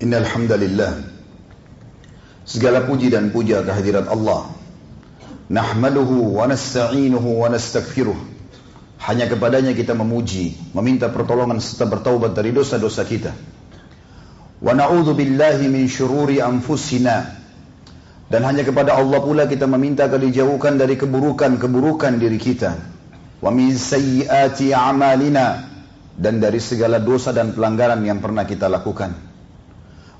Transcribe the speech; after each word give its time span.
Innal 0.00 0.24
hamdalillah. 0.24 0.96
Segala 2.48 2.88
puji 2.88 3.12
dan 3.12 3.28
puja 3.28 3.60
kehadirat 3.60 4.08
Allah. 4.08 4.48
Nahmaduhu 5.52 6.40
wa 6.40 6.48
nasta'inuhu 6.48 7.44
wa 7.44 7.52
nastaghfiruh. 7.52 8.16
Hanya 9.00 9.32
kepadanya 9.32 9.72
kita 9.72 9.96
memuji 9.96 10.52
Meminta 10.76 11.08
pertolongan 11.08 11.56
serta 11.60 11.84
bertaubat 11.84 12.32
dari 12.32 12.48
dosa-dosa 12.48 13.04
kita. 13.04 13.36
Wa 14.64 14.72
na'udhu 14.72 15.12
billahi 15.12 15.68
min 15.68 15.84
syururi 15.84 16.40
anfusina. 16.40 17.36
Dan 18.32 18.40
hanya 18.48 18.64
kepada 18.64 18.96
Allah 18.96 19.20
pula 19.20 19.44
kita 19.44 19.68
meminta 19.68 20.08
agar 20.08 20.24
dijauhkan 20.24 20.80
dari 20.80 20.96
keburukan-keburukan 20.96 22.16
diri 22.16 22.40
kita. 22.40 22.72
Wa 23.44 23.52
min 23.52 23.76
sayyiati 23.76 24.72
amalina. 24.72 25.68
Dan 26.16 26.40
dari 26.40 26.56
segala 26.56 27.04
dosa 27.04 27.36
dan 27.36 27.52
pelanggaran 27.52 28.00
yang 28.00 28.24
pernah 28.24 28.48
kita 28.48 28.64
lakukan 28.64 29.29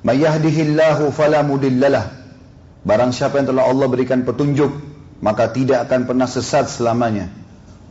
May 0.00 0.24
yahdihillahu 0.24 1.12
fala 1.12 1.44
mudillalah. 1.44 2.08
Barang 2.80 3.12
siapa 3.12 3.36
yang 3.36 3.52
telah 3.52 3.68
Allah 3.68 3.86
berikan 3.92 4.24
petunjuk, 4.24 4.72
maka 5.20 5.52
tidak 5.52 5.84
akan 5.84 6.08
pernah 6.08 6.24
sesat 6.24 6.72
selamanya. 6.72 7.28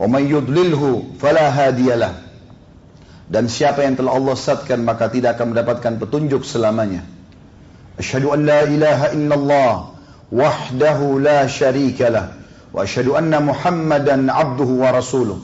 Wa 0.01 0.09
may 0.09 0.25
yudlilhu 0.25 1.13
fala 1.21 1.53
hadiyalah. 1.53 2.17
Dan 3.29 3.45
siapa 3.45 3.85
yang 3.85 3.93
telah 3.93 4.17
Allah 4.17 4.33
sesatkan 4.33 4.81
maka 4.81 5.05
tidak 5.13 5.37
akan 5.37 5.53
mendapatkan 5.53 6.01
petunjuk 6.01 6.41
selamanya. 6.41 7.05
Asyhadu 8.01 8.33
an 8.33 8.41
la 8.41 8.65
ilaha 8.65 9.13
illallah 9.13 9.73
wahdahu 10.33 11.21
la 11.21 11.45
syarika 11.45 12.09
lah 12.09 12.25
wa 12.73 12.81
asyhadu 12.81 13.13
anna 13.13 13.37
Muhammadan 13.37 14.33
abduhu 14.33 14.81
wa 14.81 14.89
rasuluh. 14.89 15.37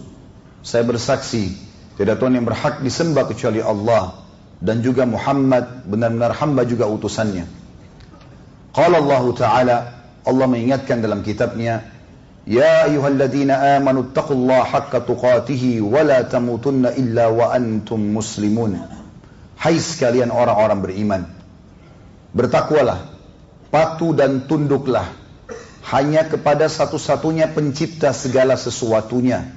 Saya 0.66 0.82
bersaksi 0.82 1.54
tidak 1.94 2.18
Tuhan 2.18 2.42
yang 2.42 2.50
berhak 2.50 2.82
disembah 2.82 3.30
kecuali 3.30 3.62
Allah 3.62 4.25
dan 4.66 4.82
juga 4.82 5.06
Muhammad 5.06 5.86
benar-benar 5.86 6.34
hamba 6.34 6.66
juga 6.66 6.90
utusannya. 6.90 7.46
Qala 8.74 8.98
Allah 8.98 9.24
Ta'ala 9.38 9.78
Allah 10.26 10.46
mengingatkan 10.50 11.06
dalam 11.06 11.22
kitabnya 11.22 11.96
Ya 12.46 12.86
ayyuhalladzina 12.86 13.82
amanu 13.82 14.14
taqullaha 14.14 14.70
haqqa 14.70 15.02
tuqatih 15.02 15.82
wa 15.82 16.06
la 16.06 16.22
tamutunna 16.30 16.94
illa 16.94 17.34
wa 17.34 17.50
antum 17.50 17.98
muslimun. 17.98 18.78
Hai 19.58 19.82
sekalian 19.82 20.30
orang-orang 20.30 20.78
beriman, 20.78 21.22
bertakwalah, 22.38 23.10
patuh 23.74 24.14
dan 24.14 24.46
tunduklah 24.46 25.10
hanya 25.90 26.30
kepada 26.30 26.70
satu-satunya 26.70 27.50
pencipta 27.50 28.14
segala 28.14 28.62
sesuatunya, 28.62 29.50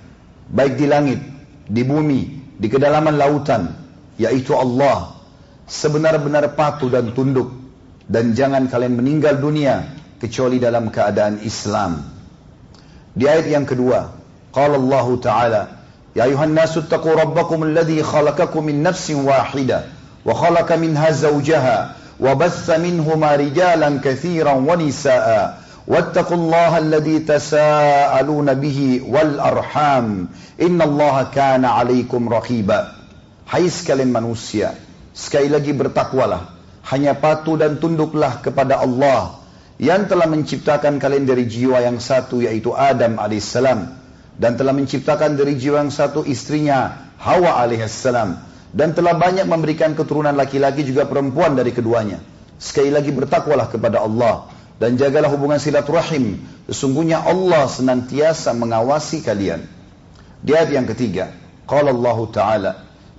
baik 0.48 0.81
di 0.81 0.86
langit, 0.89 1.20
di 1.69 1.84
bumi, 1.84 2.20
di 2.56 2.73
kedalaman 2.73 3.20
lautan, 3.20 3.88
yaitu 4.19 4.53
Allah 4.55 5.17
sebenar-benar 5.67 6.53
patuh 6.53 6.89
dan 6.91 7.11
tunduk 7.17 7.52
dan 8.09 8.36
jangan 8.36 8.67
kalian 8.67 8.99
meninggal 8.99 9.39
dunia 9.39 9.89
kecuali 10.19 10.59
dalam 10.59 10.91
keadaan 10.91 11.39
Islam. 11.44 12.03
Di 13.13 13.30
ayat 13.30 13.47
yang 13.47 13.66
kedua, 13.67 14.09
qala 14.52 14.75
Allah 14.80 15.08
Ta'ala, 15.22 15.61
Ya 16.13 16.30
ayuhan 16.30 16.53
nasu 16.53 16.86
taqu 16.86 17.09
rabbakum 17.09 17.66
alladhi 17.66 18.05
khalaqakum 18.05 18.69
min 18.69 18.86
nafsin 18.86 19.25
wahida 19.25 19.89
wa 20.22 20.30
khalaqa 20.38 20.77
minha 20.77 21.09
zawjaha 21.09 21.97
wa 22.22 22.36
batha 22.38 22.77
minhuma 22.77 23.33
rijalan 23.33 23.97
kathiran 24.02 24.61
wa 24.61 24.77
nisaa 24.77 25.63
واتقوا 25.88 26.38
الله 26.38 26.77
الذي 26.77 27.19
تساءلون 27.27 28.53
به 28.53 28.80
والأرحام 29.03 30.27
إن 30.61 30.80
الله 30.81 31.23
كان 31.36 31.66
عليكم 31.66 32.30
رقيبا 32.30 32.88
Hai 33.48 33.64
sekalian 33.64 34.12
manusia, 34.12 34.77
sekali 35.17 35.48
lagi 35.48 35.73
bertakwalah. 35.73 36.52
Hanya 36.84 37.17
patuh 37.17 37.56
dan 37.56 37.80
tunduklah 37.80 38.45
kepada 38.45 38.77
Allah 38.77 39.40
yang 39.80 40.05
telah 40.05 40.28
menciptakan 40.28 41.00
kalian 41.00 41.24
dari 41.24 41.48
jiwa 41.48 41.80
yang 41.80 41.96
satu 41.96 42.45
yaitu 42.45 42.77
Adam 42.77 43.17
alaihissalam 43.17 43.89
dan 44.36 44.52
telah 44.61 44.77
menciptakan 44.77 45.40
dari 45.40 45.56
jiwa 45.56 45.80
yang 45.80 45.89
satu 45.89 46.28
istrinya 46.28 47.08
Hawa 47.17 47.56
alaihissalam 47.64 48.36
dan 48.77 48.92
telah 48.92 49.17
banyak 49.17 49.48
memberikan 49.48 49.96
keturunan 49.96 50.36
laki-laki 50.36 50.84
juga 50.84 51.08
perempuan 51.08 51.56
dari 51.56 51.73
keduanya. 51.73 52.20
Sekali 52.61 52.92
lagi 52.92 53.17
bertakwalah 53.17 53.73
kepada 53.73 54.05
Allah 54.05 54.52
dan 54.77 55.00
jagalah 55.00 55.33
hubungan 55.33 55.56
silaturahim. 55.56 56.36
Sesungguhnya 56.68 57.24
Allah 57.24 57.64
senantiasa 57.64 58.52
mengawasi 58.52 59.24
kalian. 59.24 59.64
Di 60.44 60.52
ayat 60.52 60.68
yang 60.68 60.84
ketiga, 60.84 61.33
qala 61.64 61.96
Allah 61.96 62.18
Ta'ala 62.28 62.73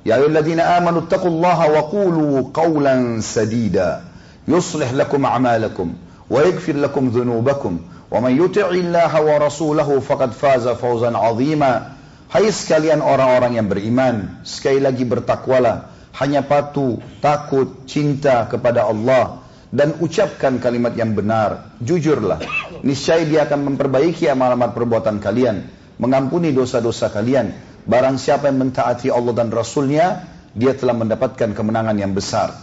يا 0.04 0.20
أيها 0.20 0.26
الذين 0.26 0.60
آمنوا 0.60 1.00
اتقوا 1.08 1.30
الله 1.30 1.58
وقولوا 1.70 2.52
قولا 2.54 3.20
سديدا 3.20 4.00
يصلح 4.48 4.92
لكم 4.92 5.24
أعمالكم 5.24 5.88
ويغفر 6.30 6.76
لكم 6.76 7.08
ذنوبكم 7.08 7.72
ومن 8.10 8.32
يطع 8.44 8.68
الله 8.68 9.12
ورسوله 9.22 10.00
فقد 10.00 10.30
فاز 10.32 10.68
فوزا 10.68 11.10
عظيما 11.16 11.94
Hai 12.34 12.50
sekalian 12.50 12.98
orang-orang 12.98 13.62
yang 13.62 13.70
beriman, 13.70 14.42
sekali 14.42 14.82
lagi 14.82 15.06
bertakwalah, 15.06 15.86
hanya 16.18 16.42
patuh, 16.42 16.98
takut, 17.22 17.86
cinta 17.86 18.50
kepada 18.50 18.90
Allah 18.90 19.38
dan 19.70 20.02
ucapkan 20.02 20.58
kalimat 20.58 20.98
yang 20.98 21.14
benar, 21.14 21.78
jujurlah. 21.78 22.42
Niscaya 22.82 23.22
dia 23.22 23.46
akan 23.46 23.70
memperbaiki 23.70 24.26
amal-amal 24.26 24.74
perbuatan 24.74 25.22
kalian, 25.22 25.62
mengampuni 26.02 26.50
dosa-dosa 26.50 27.06
kalian 27.14 27.54
Barang 27.89 28.21
siapa 28.21 28.53
yang 28.53 28.61
mentaati 28.61 29.09
Allah 29.09 29.33
dan 29.33 29.49
Rasulnya, 29.49 30.21
dia 30.53 30.77
telah 30.77 30.93
mendapatkan 30.93 31.57
kemenangan 31.57 31.97
yang 31.97 32.13
besar. 32.13 32.53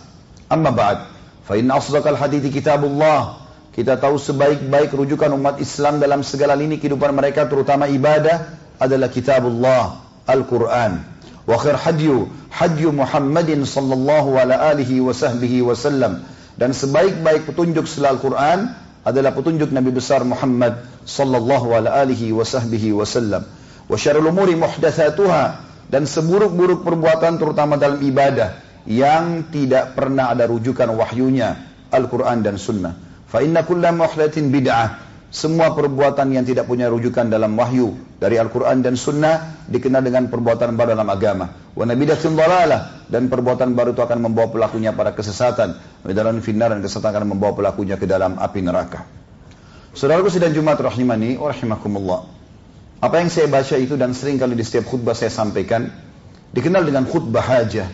Amma 0.47 0.70
ba'd, 0.70 1.03
fa 1.42 1.59
inna 1.59 1.82
asdaqal 1.82 2.14
hadithi 2.14 2.54
kitabullah. 2.54 3.42
Kita 3.75 3.98
tahu 3.98 4.22
sebaik-baik 4.22 4.94
rujukan 4.94 5.34
umat 5.34 5.59
Islam 5.59 5.98
dalam 5.98 6.22
segala 6.22 6.54
lini 6.54 6.78
kehidupan 6.78 7.10
mereka, 7.10 7.42
terutama 7.50 7.91
ibadah, 7.91 8.54
adalah 8.78 9.10
kitabullah, 9.10 9.98
Al-Quran. 10.31 11.03
Wa 11.42 11.59
khair 11.59 11.75
hadyu, 11.75 12.31
hadyu 12.54 12.94
Muhammadin 12.94 13.66
sallallahu 13.66 14.38
ala 14.38 14.70
alihi 14.70 15.03
wa 15.03 15.10
sahbihi 15.10 15.59
wa 15.66 15.75
sallam. 15.75 16.22
Dan 16.54 16.70
sebaik-baik 16.70 17.50
petunjuk 17.50 17.91
setelah 17.91 18.15
Al-Quran 18.15 18.59
adalah 19.03 19.34
petunjuk 19.34 19.75
Nabi 19.75 19.91
besar 19.91 20.22
Muhammad 20.22 20.86
sallallahu 21.03 21.75
ala 21.75 21.98
alihi 21.98 22.31
wa 22.31 22.47
sahbihi 22.47 22.94
wa 22.94 23.03
sallam 23.03 23.42
wa 23.86 23.97
umuri 24.30 24.54
dan 25.86 26.02
seburuk-buruk 26.02 26.82
perbuatan 26.82 27.38
terutama 27.38 27.78
dalam 27.78 28.02
ibadah 28.02 28.58
yang 28.86 29.50
tidak 29.50 29.94
pernah 29.98 30.34
ada 30.34 30.47
rujukan 30.47 30.91
wahyunya 30.94 31.54
Al-Quran 31.91 32.42
dan 32.42 32.58
Sunnah. 32.58 32.94
Fa 33.26 33.42
inna 33.42 33.66
kulla 33.66 33.91
muhdatsin 33.91 34.50
bid'ah. 34.50 35.06
Semua 35.26 35.74
perbuatan 35.74 36.32
yang 36.32 36.47
tidak 36.47 36.70
punya 36.70 36.86
rujukan 36.86 37.26
dalam 37.26 37.58
wahyu 37.58 37.98
dari 38.16 38.38
Al-Quran 38.38 38.80
dan 38.80 38.94
Sunnah 38.94 39.66
dikenal 39.69 40.06
dengan 40.06 40.30
perbuatan 40.30 40.78
baru 40.78 40.94
dalam 40.94 41.10
agama. 41.10 41.50
Dalalah 41.76 43.04
dan 43.10 43.26
perbuatan 43.26 43.74
baru 43.74 43.92
itu 43.92 44.00
akan 44.06 44.22
membawa 44.22 44.48
pelakunya 44.48 44.94
pada 44.94 45.12
kesesatan. 45.12 45.76
Dalam 46.06 46.41
finnar 46.41 46.72
dan 46.72 46.80
kesesatan 46.80 47.10
akan 47.10 47.36
membawa 47.36 47.53
pelakunya 47.58 47.98
ke 47.98 48.06
dalam 48.06 48.38
api 48.38 48.64
neraka. 48.64 49.03
Saudaraku 49.92 50.30
sidang 50.30 50.54
Jumat 50.54 50.78
rahimani 50.78 51.36
wa 51.36 51.50
rahimakumullah. 51.50 52.35
Apa 52.96 53.20
yang 53.20 53.28
saya 53.28 53.46
baca 53.52 53.76
itu 53.76 53.94
dan 54.00 54.16
sering 54.16 54.40
kali 54.40 54.56
di 54.56 54.64
setiap 54.64 54.88
khutbah 54.88 55.12
saya 55.12 55.28
sampaikan 55.28 55.92
dikenal 56.56 56.80
dengan 56.88 57.04
khutbah 57.04 57.44
hajah. 57.44 57.88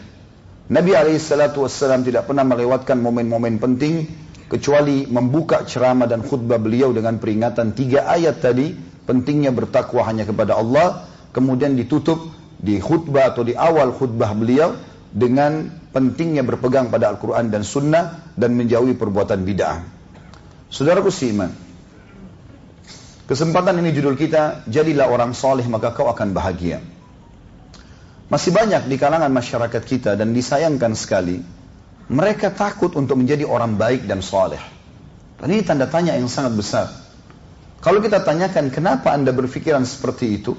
Nabi 0.71 0.95
SAW 1.19 2.07
tidak 2.07 2.31
pernah 2.31 2.47
melewatkan 2.47 3.03
momen-momen 3.03 3.59
penting 3.59 4.07
kecuali 4.47 5.11
membuka 5.11 5.67
ceramah 5.67 6.07
dan 6.07 6.23
khutbah 6.23 6.63
beliau 6.63 6.95
dengan 6.95 7.19
peringatan 7.19 7.75
tiga 7.75 8.07
ayat 8.07 8.39
tadi 8.39 8.71
pentingnya 9.03 9.51
bertakwa 9.51 10.07
hanya 10.07 10.23
kepada 10.23 10.55
Allah 10.55 11.11
kemudian 11.35 11.75
ditutup 11.75 12.31
di 12.63 12.79
khutbah 12.79 13.35
atau 13.35 13.43
di 13.43 13.59
awal 13.59 13.91
khutbah 13.91 14.31
beliau 14.39 14.79
dengan 15.11 15.67
pentingnya 15.91 16.47
berpegang 16.47 16.89
pada 16.89 17.11
Al-Quran 17.11 17.51
dan 17.51 17.67
Sunnah 17.67 18.33
dan 18.39 18.55
menjauhi 18.55 18.95
perbuatan 18.95 19.43
bid'ah. 19.43 19.83
Saudaraku 20.73 21.13
seiman, 21.13 21.53
Kesempatan 23.23 23.79
ini 23.79 23.95
judul 23.95 24.19
kita, 24.19 24.67
jadilah 24.67 25.07
orang 25.07 25.31
soleh 25.31 25.63
maka 25.71 25.95
kau 25.95 26.11
akan 26.11 26.35
bahagia. 26.35 26.83
Masih 28.27 28.51
banyak 28.51 28.89
di 28.89 28.97
kalangan 28.99 29.31
masyarakat 29.31 29.83
kita 29.85 30.19
dan 30.19 30.35
disayangkan 30.35 30.97
sekali, 30.99 31.39
mereka 32.11 32.51
takut 32.51 32.91
untuk 32.99 33.21
menjadi 33.21 33.47
orang 33.47 33.79
baik 33.79 34.11
dan 34.11 34.25
soleh. 34.25 34.61
Dan 35.39 35.55
ini 35.55 35.63
tanda 35.63 35.87
tanya 35.87 36.19
yang 36.19 36.27
sangat 36.27 36.57
besar. 36.59 36.87
Kalau 37.83 37.99
kita 37.99 38.23
tanyakan 38.23 38.71
kenapa 38.75 39.11
anda 39.15 39.31
berpikiran 39.31 39.83
seperti 39.87 40.39
itu, 40.39 40.55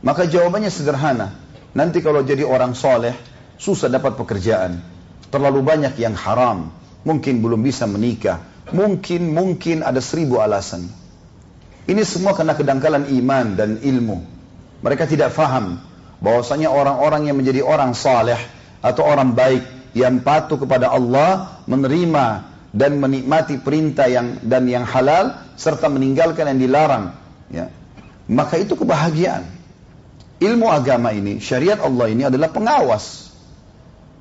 maka 0.00 0.24
jawabannya 0.24 0.72
sederhana. 0.72 1.36
Nanti 1.76 2.00
kalau 2.00 2.24
jadi 2.24 2.44
orang 2.44 2.72
soleh, 2.72 3.12
susah 3.60 3.92
dapat 3.92 4.16
pekerjaan. 4.16 4.80
Terlalu 5.28 5.60
banyak 5.60 5.94
yang 6.00 6.16
haram. 6.16 6.72
Mungkin 7.04 7.40
belum 7.40 7.64
bisa 7.64 7.84
menikah. 7.88 8.44
Mungkin, 8.72 9.32
mungkin 9.32 9.80
ada 9.80 10.04
seribu 10.04 10.40
alasan. 10.40 10.88
Ini 11.90 12.06
semua 12.06 12.38
karena 12.38 12.54
kedangkalan 12.54 13.10
iman 13.10 13.58
dan 13.58 13.82
ilmu. 13.82 14.22
Mereka 14.78 15.10
tidak 15.10 15.34
faham 15.34 15.82
bahwasanya 16.22 16.70
orang-orang 16.70 17.26
yang 17.26 17.34
menjadi 17.34 17.66
orang 17.66 17.98
saleh 17.98 18.38
atau 18.78 19.02
orang 19.02 19.34
baik 19.34 19.66
yang 19.98 20.22
patuh 20.22 20.54
kepada 20.54 20.94
Allah, 20.94 21.58
menerima 21.66 22.46
dan 22.70 23.02
menikmati 23.02 23.58
perintah 23.58 24.06
yang 24.06 24.38
dan 24.46 24.70
yang 24.70 24.86
halal 24.86 25.34
serta 25.58 25.90
meninggalkan 25.90 26.54
yang 26.54 26.60
dilarang, 26.62 27.04
ya. 27.50 27.66
Maka 28.30 28.62
itu 28.62 28.78
kebahagiaan. 28.78 29.42
Ilmu 30.38 30.70
agama 30.70 31.10
ini, 31.10 31.42
syariat 31.42 31.82
Allah 31.82 32.06
ini 32.06 32.22
adalah 32.30 32.54
pengawas. 32.54 33.34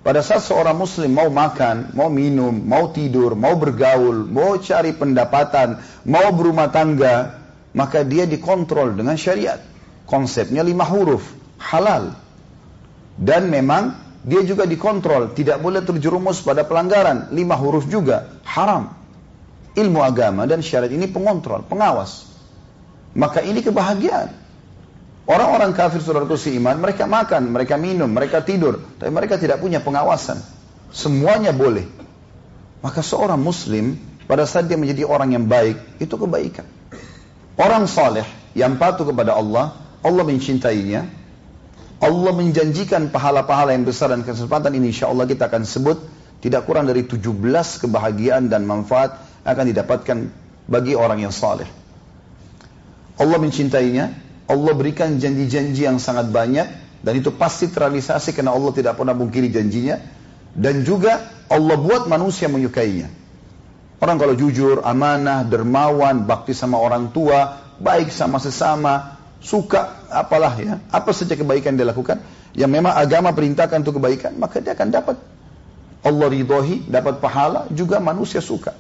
Pada 0.02 0.26
saat 0.26 0.42
seorang 0.42 0.74
muslim 0.74 1.14
mau 1.14 1.30
makan, 1.30 1.94
mau 1.94 2.10
minum, 2.10 2.52
mau 2.52 2.90
tidur, 2.90 3.38
mau 3.38 3.54
bergaul, 3.54 4.26
mau 4.26 4.58
cari 4.58 4.98
pendapatan, 4.98 5.78
mau 6.10 6.34
berumah 6.34 6.74
tangga, 6.74 7.39
maka 7.74 8.02
dia 8.02 8.26
dikontrol 8.26 8.98
dengan 8.98 9.16
syariat. 9.16 9.62
Konsepnya 10.10 10.66
lima 10.66 10.86
huruf, 10.90 11.22
halal. 11.62 12.18
Dan 13.20 13.52
memang 13.52 13.94
dia 14.26 14.42
juga 14.42 14.66
dikontrol, 14.66 15.38
tidak 15.38 15.62
boleh 15.62 15.86
terjerumus 15.86 16.42
pada 16.42 16.66
pelanggaran. 16.66 17.30
Lima 17.32 17.56
huruf 17.60 17.86
juga, 17.86 18.42
haram. 18.44 18.96
Ilmu 19.78 20.02
agama 20.02 20.50
dan 20.50 20.66
syariat 20.66 20.90
ini 20.90 21.06
pengontrol, 21.06 21.62
pengawas. 21.68 22.26
Maka 23.14 23.46
ini 23.46 23.62
kebahagiaan. 23.62 24.34
Orang-orang 25.30 25.78
kafir 25.78 26.02
saudaraku 26.02 26.42
iman, 26.58 26.82
mereka 26.82 27.06
makan, 27.06 27.54
mereka 27.54 27.78
minum, 27.78 28.10
mereka 28.10 28.42
tidur. 28.42 28.82
Tapi 28.98 29.14
mereka 29.14 29.38
tidak 29.38 29.62
punya 29.62 29.78
pengawasan. 29.78 30.42
Semuanya 30.90 31.54
boleh. 31.54 31.86
Maka 32.82 33.06
seorang 33.06 33.38
muslim, 33.38 33.94
pada 34.26 34.50
saat 34.50 34.66
dia 34.66 34.74
menjadi 34.74 35.06
orang 35.06 35.38
yang 35.38 35.46
baik, 35.46 36.02
itu 36.02 36.18
kebaikan. 36.18 36.66
Orang 37.60 37.92
saleh 37.92 38.24
yang 38.56 38.80
patuh 38.80 39.04
kepada 39.04 39.36
Allah, 39.36 39.76
Allah 40.00 40.24
mencintainya, 40.24 41.04
Allah 42.00 42.32
menjanjikan 42.32 43.12
pahala-pahala 43.12 43.76
yang 43.76 43.84
besar 43.84 44.16
dan 44.16 44.24
kesempatan 44.24 44.72
ini 44.80 44.96
insya 44.96 45.12
Allah 45.12 45.28
kita 45.28 45.52
akan 45.52 45.68
sebut 45.68 46.00
tidak 46.40 46.64
kurang 46.64 46.88
dari 46.88 47.04
17 47.04 47.20
kebahagiaan 47.84 48.48
dan 48.48 48.64
manfaat 48.64 49.20
akan 49.44 49.76
didapatkan 49.76 50.18
bagi 50.72 50.96
orang 50.96 51.20
yang 51.20 51.36
saleh. 51.36 51.68
Allah 53.20 53.36
mencintainya, 53.36 54.16
Allah 54.48 54.72
berikan 54.72 55.20
janji-janji 55.20 55.84
yang 55.84 56.00
sangat 56.00 56.32
banyak 56.32 56.64
dan 57.04 57.14
itu 57.20 57.36
pasti 57.36 57.68
terrealisasi 57.68 58.40
karena 58.40 58.56
Allah 58.56 58.72
tidak 58.72 58.96
pernah 58.96 59.12
mungkiri 59.12 59.52
janjinya 59.52 60.00
dan 60.56 60.88
juga 60.88 61.28
Allah 61.52 61.76
buat 61.76 62.08
manusia 62.08 62.48
menyukainya. 62.48 63.19
Orang 64.00 64.16
kalau 64.16 64.32
jujur, 64.32 64.80
amanah, 64.88 65.44
dermawan, 65.44 66.24
bakti 66.24 66.56
sama 66.56 66.80
orang 66.80 67.12
tua, 67.12 67.60
baik 67.84 68.16
sama 68.16 68.40
sesama, 68.40 69.20
suka 69.44 70.08
apalah 70.08 70.56
ya, 70.56 70.80
apa 70.88 71.12
saja 71.12 71.36
kebaikan 71.36 71.76
dia 71.76 71.84
lakukan, 71.84 72.24
yang 72.56 72.72
memang 72.72 72.96
agama 72.96 73.36
perintahkan 73.36 73.84
untuk 73.84 74.00
kebaikan, 74.00 74.40
maka 74.40 74.64
dia 74.64 74.72
akan 74.72 74.88
dapat 74.88 75.16
Allah 76.00 76.28
ridhohi, 76.32 76.88
dapat 76.88 77.20
pahala, 77.20 77.68
juga 77.76 78.00
manusia 78.00 78.40
suka. 78.40 78.72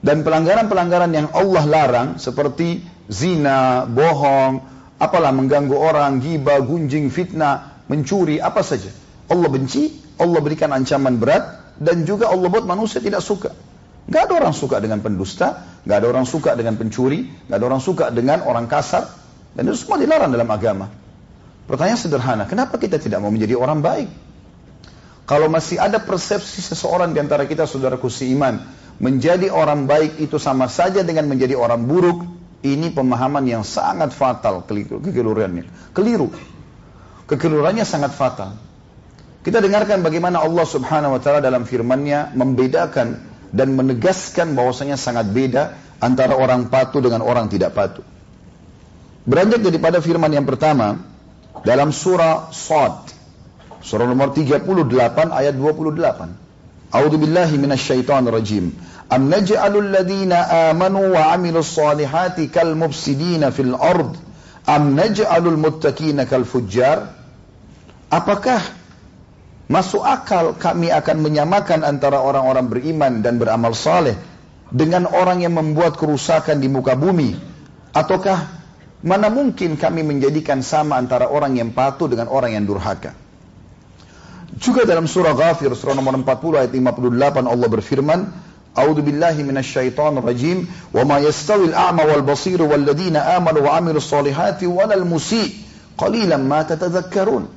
Dan 0.00 0.22
pelanggaran-pelanggaran 0.22 1.10
yang 1.10 1.28
Allah 1.34 1.64
larang 1.66 2.08
seperti 2.16 2.80
zina, 3.10 3.90
bohong, 3.90 4.62
apalah 5.02 5.34
mengganggu 5.34 5.74
orang, 5.74 6.22
giba, 6.22 6.62
gunjing, 6.62 7.10
fitnah, 7.10 7.84
mencuri, 7.90 8.38
apa 8.38 8.62
saja. 8.62 8.94
Allah 9.26 9.50
benci, 9.50 9.98
Allah 10.16 10.38
berikan 10.38 10.70
ancaman 10.70 11.18
berat, 11.18 11.74
dan 11.76 12.06
juga 12.06 12.30
Allah 12.30 12.48
buat 12.48 12.64
manusia 12.64 13.02
tidak 13.02 13.20
suka. 13.20 13.50
Gak 14.08 14.30
ada 14.30 14.32
orang 14.40 14.54
suka 14.56 14.80
dengan 14.80 15.04
pendusta, 15.04 15.66
gak 15.84 15.96
ada 16.00 16.06
orang 16.08 16.24
suka 16.24 16.56
dengan 16.56 16.80
pencuri, 16.80 17.28
gak 17.50 17.56
ada 17.60 17.66
orang 17.68 17.82
suka 17.82 18.08
dengan 18.08 18.46
orang 18.46 18.70
kasar, 18.70 19.10
dan 19.52 19.66
itu 19.66 19.76
semua 19.76 20.00
dilarang 20.00 20.30
dalam 20.32 20.48
agama. 20.48 20.88
Pertanyaan 21.68 22.00
sederhana, 22.00 22.44
kenapa 22.48 22.80
kita 22.80 22.98
tidak 22.98 23.20
mau 23.22 23.30
menjadi 23.30 23.54
orang 23.54 23.78
baik? 23.84 24.08
Kalau 25.30 25.46
masih 25.46 25.78
ada 25.78 26.02
persepsi 26.02 26.58
seseorang 26.58 27.14
di 27.14 27.22
antara 27.22 27.46
kita 27.46 27.62
saudaraku 27.62 28.10
seiman, 28.10 28.66
menjadi 28.98 29.46
orang 29.54 29.86
baik 29.86 30.18
itu 30.18 30.42
sama 30.42 30.66
saja 30.66 31.06
dengan 31.06 31.30
menjadi 31.30 31.54
orang 31.54 31.86
buruk, 31.86 32.26
ini 32.66 32.90
pemahaman 32.90 33.46
yang 33.46 33.62
sangat 33.62 34.10
fatal 34.10 34.66
kekeliruannya. 34.66 35.94
Keliru. 35.94 36.34
Kekeliruannya 37.30 37.86
sangat 37.86 38.10
fatal. 38.10 38.58
Kita 39.40 39.62
dengarkan 39.62 40.04
bagaimana 40.04 40.42
Allah 40.42 40.66
Subhanahu 40.68 41.16
wa 41.16 41.20
taala 41.22 41.40
dalam 41.40 41.64
firman-Nya 41.64 42.36
membedakan 42.36 43.29
dan 43.50 43.74
menegaskan 43.74 44.54
bahwasanya 44.54 44.94
sangat 44.94 45.30
beda 45.30 45.74
antara 46.00 46.38
orang 46.38 46.70
patuh 46.70 47.02
dengan 47.02 47.20
orang 47.20 47.50
tidak 47.50 47.74
patuh. 47.74 48.06
Beranjak 49.26 49.60
daripada 49.60 50.00
firman 50.00 50.32
yang 50.32 50.48
pertama 50.48 50.96
dalam 51.66 51.92
surah 51.92 52.48
Sad. 52.54 53.12
Surah 53.80 54.08
nomor 54.08 54.32
38 54.32 54.64
ayat 55.28 55.54
28. 55.56 56.90
A'udzu 56.90 57.16
billahi 57.20 57.54
minasyaitonir 57.60 58.32
rajim. 58.32 58.74
Am 59.10 59.26
naj'alul 59.26 59.90
ladzina 59.90 60.70
amanu 60.70 61.14
wa 61.14 61.34
'amilus 61.34 61.74
solihati 61.74 62.50
kal 62.50 62.74
mufsidina 62.78 63.50
fil 63.50 63.74
ard 63.74 64.14
am 64.66 64.94
naj'alul 64.94 65.58
muttaqina 65.58 66.26
kal 66.26 66.46
fujjar? 66.46 67.12
Apakah 68.10 68.79
masuk 69.70 70.02
akal 70.02 70.58
kami 70.58 70.90
akan 70.90 71.22
menyamakan 71.22 71.86
antara 71.86 72.18
orang-orang 72.18 72.66
beriman 72.66 73.12
dan 73.22 73.38
beramal 73.38 73.70
saleh 73.70 74.18
dengan 74.74 75.06
orang 75.06 75.46
yang 75.46 75.54
membuat 75.54 75.94
kerusakan 75.94 76.58
di 76.58 76.66
muka 76.66 76.98
bumi 76.98 77.38
ataukah 77.94 78.60
Mana 79.00 79.32
mungkin 79.32 79.80
kami 79.80 80.04
menjadikan 80.04 80.60
sama 80.60 81.00
antara 81.00 81.32
orang 81.32 81.56
yang 81.56 81.72
patuh 81.72 82.04
dengan 82.04 82.28
orang 82.28 82.52
yang 82.52 82.68
durhaka. 82.68 83.16
Juga 84.60 84.84
dalam 84.84 85.08
surah 85.08 85.32
Ghafir 85.32 85.72
surah 85.72 85.96
nomor 85.96 86.12
40 86.20 86.60
ayat 86.60 86.72
58 86.76 87.48
Allah 87.48 87.68
berfirman, 87.70 88.20
A'udzu 88.76 89.00
billahi 89.00 89.40
minasyaitonir 89.40 90.20
rajim, 90.20 90.68
wa 90.92 91.02
ma 91.08 91.16
yastawi 91.16 91.72
al-a'ma 91.72 92.04
wal 92.04 92.22
basir 92.22 92.60
wal 92.60 92.76
ladina 92.76 93.40
amanu 93.40 93.64
wa 93.64 93.80
'amilus 93.80 94.04
solihati 94.04 94.68
walal 94.68 95.08
musi' 95.08 95.64
qalilan 95.96 96.44
ma 96.44 96.60
tatadhakkarun. 96.68 97.48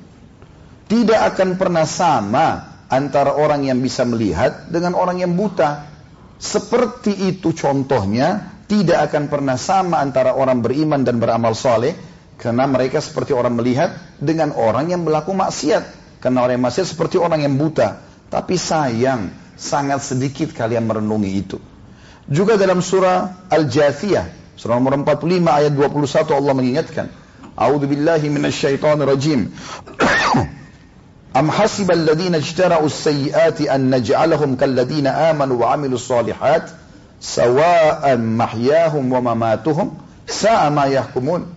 Tidak 0.93 1.19
akan 1.33 1.57
pernah 1.57 1.89
sama 1.89 2.77
antara 2.85 3.33
orang 3.33 3.65
yang 3.65 3.81
bisa 3.81 4.05
melihat 4.05 4.69
dengan 4.69 4.93
orang 4.93 5.17
yang 5.25 5.33
buta. 5.33 5.89
Seperti 6.37 7.33
itu 7.33 7.49
contohnya 7.57 8.61
tidak 8.69 9.09
akan 9.09 9.25
pernah 9.25 9.57
sama 9.57 9.97
antara 9.97 10.37
orang 10.37 10.61
beriman 10.61 11.01
dan 11.01 11.17
beramal 11.17 11.57
soleh 11.57 11.97
karena 12.37 12.69
mereka 12.69 13.01
seperti 13.01 13.33
orang 13.33 13.57
melihat 13.57 13.97
dengan 14.21 14.53
orang 14.53 14.93
yang 14.93 15.01
berlaku 15.01 15.33
maksiat. 15.33 16.05
Karena 16.21 16.45
orang 16.45 16.61
yang 16.61 16.65
maksiat 16.69 16.93
seperti 16.93 17.17
orang 17.17 17.41
yang 17.41 17.57
buta. 17.57 17.97
Tapi 18.29 18.53
sayang 18.53 19.33
sangat 19.57 20.05
sedikit 20.05 20.53
kalian 20.53 20.85
merenungi 20.85 21.31
itu. 21.33 21.57
Juga 22.29 22.53
dalam 22.53 22.85
surah 22.85 23.49
Al-Jathiyah 23.49 24.43
surah 24.53 24.77
nomor 24.77 24.93
45 25.01 25.41
ayat 25.43 25.73
21 25.73 26.37
Allah 26.37 26.53
mengingatkan 26.53 27.09
A'udzu 27.57 27.89
Am 31.33 31.49
hasibal 31.49 32.05
ladzina 32.05 32.37
ijtara'u 32.37 32.85
kal 34.53 34.71
ladzina 34.77 35.33
amanu 35.33 35.65
wa 35.65 35.73
'amilus 35.73 36.05
solihat 36.05 36.69
sawa'an 37.17 38.21
mahyahum 38.21 39.09
wa 39.09 39.33
mamatuhum 39.33 39.97
sa'a 40.29 40.69
ma 40.69 40.85
yahkumun. 40.85 41.49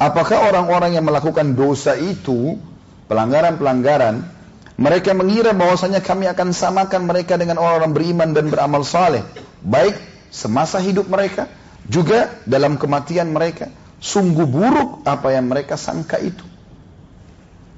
Apakah 0.00 0.52
orang-orang 0.52 0.96
yang 0.96 1.04
melakukan 1.04 1.56
dosa 1.56 1.96
itu, 1.96 2.56
pelanggaran-pelanggaran, 3.08 4.24
mereka 4.80 5.12
mengira 5.12 5.52
bahwasanya 5.52 6.00
kami 6.00 6.24
akan 6.24 6.56
samakan 6.56 7.04
mereka 7.04 7.36
dengan 7.36 7.60
orang-orang 7.60 7.92
beriman 7.92 8.28
dan 8.32 8.48
beramal 8.48 8.80
saleh, 8.80 9.20
baik 9.60 9.92
semasa 10.32 10.80
hidup 10.80 11.04
mereka, 11.08 11.52
juga 11.84 12.32
dalam 12.48 12.80
kematian 12.80 13.28
mereka. 13.28 13.68
Sungguh 14.00 14.48
buruk 14.48 15.04
apa 15.04 15.36
yang 15.36 15.52
mereka 15.52 15.76
sangka 15.76 16.16
itu. 16.16 16.49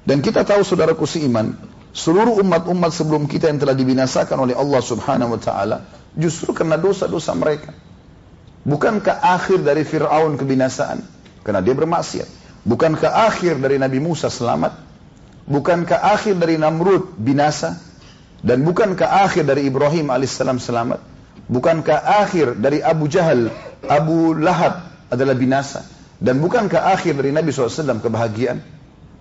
Dan 0.02 0.18
kita 0.18 0.42
tahu 0.42 0.66
saudaraku 0.66 1.06
seiman, 1.06 1.54
seluruh 1.94 2.42
umat-umat 2.42 2.90
sebelum 2.90 3.30
kita 3.30 3.46
yang 3.50 3.62
telah 3.62 3.76
dibinasakan 3.76 4.34
oleh 4.34 4.54
Allah 4.58 4.82
Subhanahu 4.82 5.38
wa 5.38 5.40
taala 5.40 5.78
Justru 6.12 6.52
karena 6.52 6.76
dosa-dosa 6.76 7.32
mereka. 7.32 7.72
Bukankah 8.62 9.24
akhir 9.24 9.64
dari 9.64 9.82
Fir'aun 9.82 10.36
kebinasaan? 10.36 11.00
Karena 11.42 11.64
dia 11.64 11.74
bermaksiat. 11.74 12.28
Bukankah 12.62 13.26
akhir 13.26 13.58
dari 13.58 13.80
Nabi 13.80 13.98
Musa 13.98 14.30
selamat? 14.30 14.76
Bukankah 15.48 15.98
akhir 16.14 16.38
dari 16.38 16.60
Namrud 16.60 17.18
binasa? 17.18 17.80
Dan 18.38 18.62
bukankah 18.62 19.26
akhir 19.26 19.48
dari 19.48 19.66
Ibrahim 19.66 20.14
alaihissalam 20.14 20.62
selamat? 20.62 21.00
Bukankah 21.50 22.22
akhir 22.22 22.54
dari 22.62 22.78
Abu 22.78 23.10
Jahal, 23.10 23.50
Abu 23.82 24.38
Lahab 24.38 24.86
adalah 25.10 25.34
binasa? 25.34 25.82
Dan 26.22 26.38
bukankah 26.38 26.94
akhir 26.94 27.18
dari 27.18 27.34
Nabi 27.34 27.50
SAW 27.50 27.98
kebahagiaan? 27.98 28.62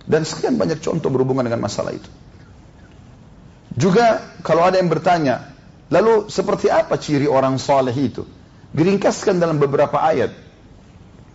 Dan 0.05 0.25
sekian 0.25 0.57
banyak 0.57 0.81
contoh 0.81 1.09
berhubungan 1.13 1.45
dengan 1.45 1.61
masalah 1.61 1.93
itu. 1.93 2.09
Juga 3.77 4.19
kalau 4.43 4.65
ada 4.67 4.81
yang 4.81 4.91
bertanya, 4.91 5.51
Lalu 5.91 6.31
seperti 6.31 6.71
apa 6.71 6.95
ciri 6.95 7.27
orang 7.27 7.59
saleh 7.59 7.91
itu? 7.91 8.23
Diringkaskan 8.71 9.43
dalam 9.43 9.59
beberapa 9.59 9.99
ayat. 9.99 10.31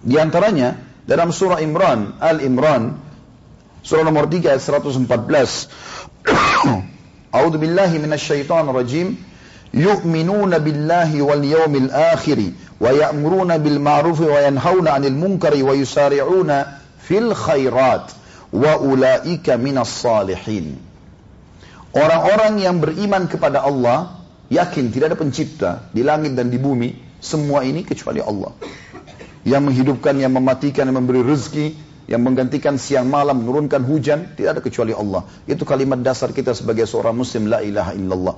Di 0.01 0.17
antaranya 0.17 0.81
dalam 1.05 1.29
surah 1.29 1.61
Imran, 1.61 2.17
Al 2.17 2.41
Imran, 2.41 2.97
surah 3.85 4.01
nomor 4.09 4.33
3 4.33 4.57
ayat 4.57 4.65
114. 4.65 5.05
A'udzu 7.37 7.61
billahi 7.61 8.01
minasyaitonir 8.01 8.73
rajim. 8.73 9.21
Billahi 9.77 11.21
wal 11.21 11.45
yawmil 11.45 11.93
akhir 11.93 12.41
wa 12.81 12.97
ya'muruna 12.97 13.61
bil 13.61 13.77
ma'ruf 13.77 14.25
wa 14.25 14.41
yanhauna 14.41 14.97
'anil 14.97 15.13
munkari 15.13 15.61
wa 18.57 18.81
ulaika 18.81 19.61
minas 19.61 19.93
salihin. 19.93 20.81
Orang-orang 21.93 22.61
yang 22.61 22.81
beriman 22.81 23.29
kepada 23.29 23.65
Allah 23.65 24.25
yakin 24.49 24.93
tidak 24.93 25.13
ada 25.13 25.19
pencipta 25.21 25.71
di 25.93 26.01
langit 26.01 26.33
dan 26.33 26.49
di 26.49 26.57
bumi 26.57 27.21
semua 27.21 27.65
ini 27.65 27.85
kecuali 27.85 28.21
Allah. 28.25 28.53
Yang 29.47 29.63
menghidupkan, 29.63 30.15
yang 30.19 30.35
mematikan, 30.35 30.91
yang 30.91 30.99
memberi 30.99 31.23
rezeki, 31.23 31.67
yang 32.11 32.23
menggantikan 32.23 32.75
siang 32.83 33.07
malam, 33.07 33.47
menurunkan 33.47 33.79
hujan, 33.87 34.35
tidak 34.35 34.59
ada 34.59 34.61
kecuali 34.63 34.91
Allah. 34.91 35.23
Itu 35.47 35.63
kalimat 35.63 36.03
dasar 36.03 36.35
kita 36.35 36.51
sebagai 36.51 36.83
seorang 36.83 37.15
muslim, 37.15 37.47
la 37.47 37.63
ilaha 37.63 37.95
illallah. 37.95 38.37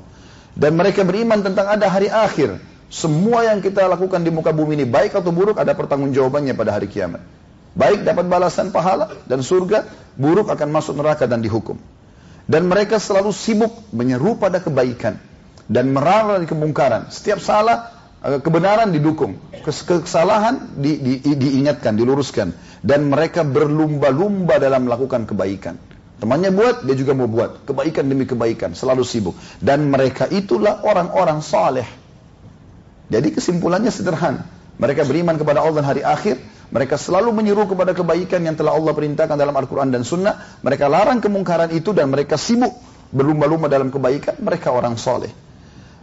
Dan 0.53 0.77
mereka 0.77 1.09
beriman 1.09 1.41
tentang 1.41 1.65
ada 1.65 1.89
hari 1.89 2.13
akhir. 2.13 2.61
Semua 2.93 3.49
yang 3.49 3.65
kita 3.65 3.89
lakukan 3.89 4.21
di 4.21 4.29
muka 4.33 4.53
bumi 4.53 4.85
ini, 4.85 4.87
baik 4.89 5.17
atau 5.17 5.33
buruk, 5.33 5.57
ada 5.57 5.73
pertanggungjawabannya 5.73 6.53
pada 6.53 6.77
hari 6.77 6.93
kiamat. 6.93 7.25
Baik 7.77 8.05
dapat 8.07 8.25
balasan 8.29 8.73
pahala 8.73 9.13
dan 9.29 9.45
surga, 9.45 9.85
buruk 10.17 10.49
akan 10.49 10.69
masuk 10.73 10.97
neraka 10.97 11.29
dan 11.29 11.45
dihukum. 11.45 11.77
Dan 12.49 12.65
mereka 12.65 12.97
selalu 12.97 13.29
sibuk 13.35 13.93
menyeru 13.93 14.41
pada 14.41 14.63
kebaikan 14.65 15.21
dan 15.69 15.93
melarang 15.93 16.41
dari 16.41 16.49
kemungkaran. 16.49 17.13
Setiap 17.13 17.45
salah, 17.45 17.93
eh, 18.25 18.41
kebenaran 18.41 18.89
didukung, 18.89 19.37
kesalahan 19.69 20.81
di, 20.81 20.97
di, 20.97 21.15
diingatkan, 21.37 21.93
diluruskan. 21.93 22.57
Dan 22.81 23.13
mereka 23.13 23.45
berlumba-lumba 23.45 24.57
dalam 24.57 24.89
melakukan 24.89 25.29
kebaikan. 25.29 25.77
Temannya 26.19 26.51
buat, 26.51 26.83
dia 26.83 26.97
juga 26.99 27.15
mau 27.15 27.31
buat. 27.31 27.63
Kebaikan 27.63 28.11
demi 28.11 28.27
kebaikan, 28.27 28.75
selalu 28.75 29.07
sibuk. 29.07 29.37
Dan 29.63 29.87
mereka 29.93 30.27
itulah 30.27 30.83
orang-orang 30.83 31.39
saleh. 31.45 31.87
Jadi 33.13 33.39
kesimpulannya 33.39 33.93
sederhana. 33.93 34.43
Mereka 34.79 35.07
beriman 35.07 35.39
kepada 35.39 35.63
Allah 35.63 35.83
dan 35.83 35.87
hari 35.91 36.03
akhir, 36.03 36.39
mereka 36.69 37.01
selalu 37.01 37.33
menyeru 37.33 37.65
kepada 37.65 37.97
kebaikan 37.97 38.45
yang 38.45 38.53
telah 38.53 38.77
Allah 38.77 38.93
perintahkan 38.93 39.41
dalam 39.41 39.57
Al-Quran 39.57 39.89
dan 39.89 40.05
Sunnah. 40.05 40.61
Mereka 40.61 40.85
larang 40.85 41.25
kemungkaran 41.25 41.73
itu 41.73 41.97
dan 41.97 42.13
mereka 42.13 42.37
sibuk 42.37 42.77
berlumba-lumba 43.09 43.73
dalam 43.73 43.89
kebaikan. 43.89 44.37
Mereka 44.37 44.69
orang 44.69 45.01
soleh. 45.01 45.33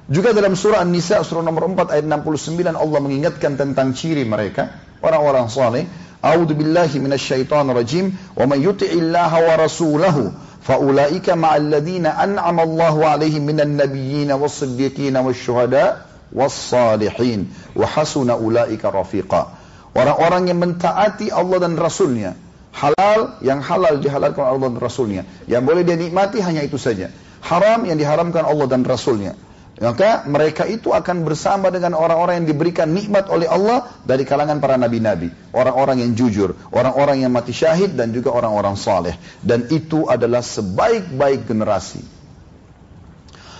Juga 0.10 0.34
dalam 0.34 0.58
surah 0.58 0.82
An-Nisa 0.82 1.22
surah 1.22 1.46
nomor 1.46 1.70
4 1.70 1.94
ayat 1.94 2.06
69 2.06 2.66
Allah 2.74 3.00
mengingatkan 3.02 3.58
tentang 3.58 3.94
ciri 3.94 4.26
mereka. 4.26 4.74
Orang-orang 5.06 5.54
soleh. 5.54 5.86
A'udhu 6.26 6.58
billahi 6.58 6.98
minasyaitan 6.98 7.70
rajim. 7.70 8.18
Wa 8.34 8.50
man 8.50 8.58
yuti'illaha 8.58 9.38
wa 9.46 9.54
rasulahu. 9.62 10.34
Fa'ulaika 10.66 11.38
ma'alladina 11.38 12.18
an'ama 12.18 12.66
Allahu 12.66 13.06
alaihim 13.06 13.46
minan 13.46 13.78
nabiyyin 13.78 14.34
was-siddiqin 14.34 15.14
was-syuhada 15.14 16.10
was-salihin. 16.34 17.54
Wa 17.78 17.86
hasuna 17.86 18.34
ulaika 18.34 18.90
rafiqa. 18.90 19.65
Orang-orang 19.96 20.52
yang 20.52 20.60
mentaati 20.60 21.32
Allah 21.32 21.64
dan 21.64 21.80
Rasulnya. 21.80 22.36
Halal, 22.76 23.40
yang 23.40 23.64
halal 23.64 24.04
dihalalkan 24.04 24.44
Allah 24.44 24.68
dan 24.68 24.80
Rasulnya. 24.84 25.24
Yang 25.48 25.64
boleh 25.64 25.82
dia 25.88 25.96
nikmati 25.96 26.44
hanya 26.44 26.60
itu 26.68 26.76
saja. 26.76 27.08
Haram 27.40 27.88
yang 27.88 27.96
diharamkan 27.96 28.44
Allah 28.44 28.68
dan 28.68 28.84
Rasulnya. 28.84 29.40
Maka 29.76 30.24
mereka 30.28 30.64
itu 30.68 30.96
akan 30.96 31.28
bersama 31.28 31.68
dengan 31.68 32.00
orang-orang 32.00 32.44
yang 32.44 32.48
diberikan 32.48 32.92
nikmat 32.96 33.28
oleh 33.28 33.48
Allah 33.48 33.88
dari 34.08 34.24
kalangan 34.24 34.64
para 34.64 34.76
nabi-nabi. 34.76 35.32
Orang-orang 35.52 36.04
yang 36.04 36.12
jujur, 36.16 36.56
orang-orang 36.72 37.24
yang 37.24 37.32
mati 37.32 37.52
syahid 37.52 37.96
dan 37.96 38.12
juga 38.12 38.32
orang-orang 38.36 38.76
saleh. 38.80 39.16
Dan 39.44 39.68
itu 39.72 40.08
adalah 40.08 40.44
sebaik-baik 40.44 41.48
generasi. 41.48 42.04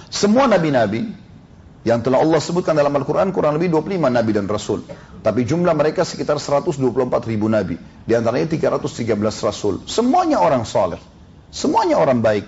Semua 0.08 0.48
nabi-nabi 0.48 1.25
yang 1.86 2.02
telah 2.02 2.18
Allah 2.18 2.42
sebutkan 2.42 2.74
dalam 2.74 2.90
Al-Quran 2.98 3.30
kurang 3.30 3.62
lebih 3.62 3.70
25 3.70 4.10
nabi 4.10 4.32
dan 4.34 4.50
rasul. 4.50 4.82
Tapi 5.22 5.46
jumlah 5.46 5.78
mereka 5.78 6.02
sekitar 6.02 6.42
124 6.42 6.82
ribu 7.30 7.46
nabi. 7.46 7.78
Di 7.78 8.18
antaranya 8.18 8.50
313 8.50 9.14
rasul. 9.46 9.86
Semuanya 9.86 10.42
orang 10.42 10.66
saleh. 10.66 10.98
Semuanya 11.54 12.02
orang 12.02 12.26
baik. 12.26 12.46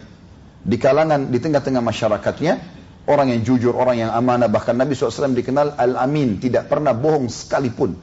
Di 0.66 0.82
kalangan, 0.82 1.30
di 1.30 1.38
tengah-tengah 1.38 1.86
masyarakatnya, 1.86 2.54
orang 3.06 3.38
yang 3.38 3.46
jujur, 3.46 3.78
orang 3.78 4.02
yang 4.02 4.12
amanah. 4.12 4.50
Bahkan 4.50 4.74
Nabi 4.74 4.98
SAW 4.98 5.38
dikenal 5.38 5.78
Al-Amin. 5.78 6.42
Tidak 6.42 6.66
pernah 6.66 6.98
bohong 6.98 7.30
sekalipun. 7.30 7.94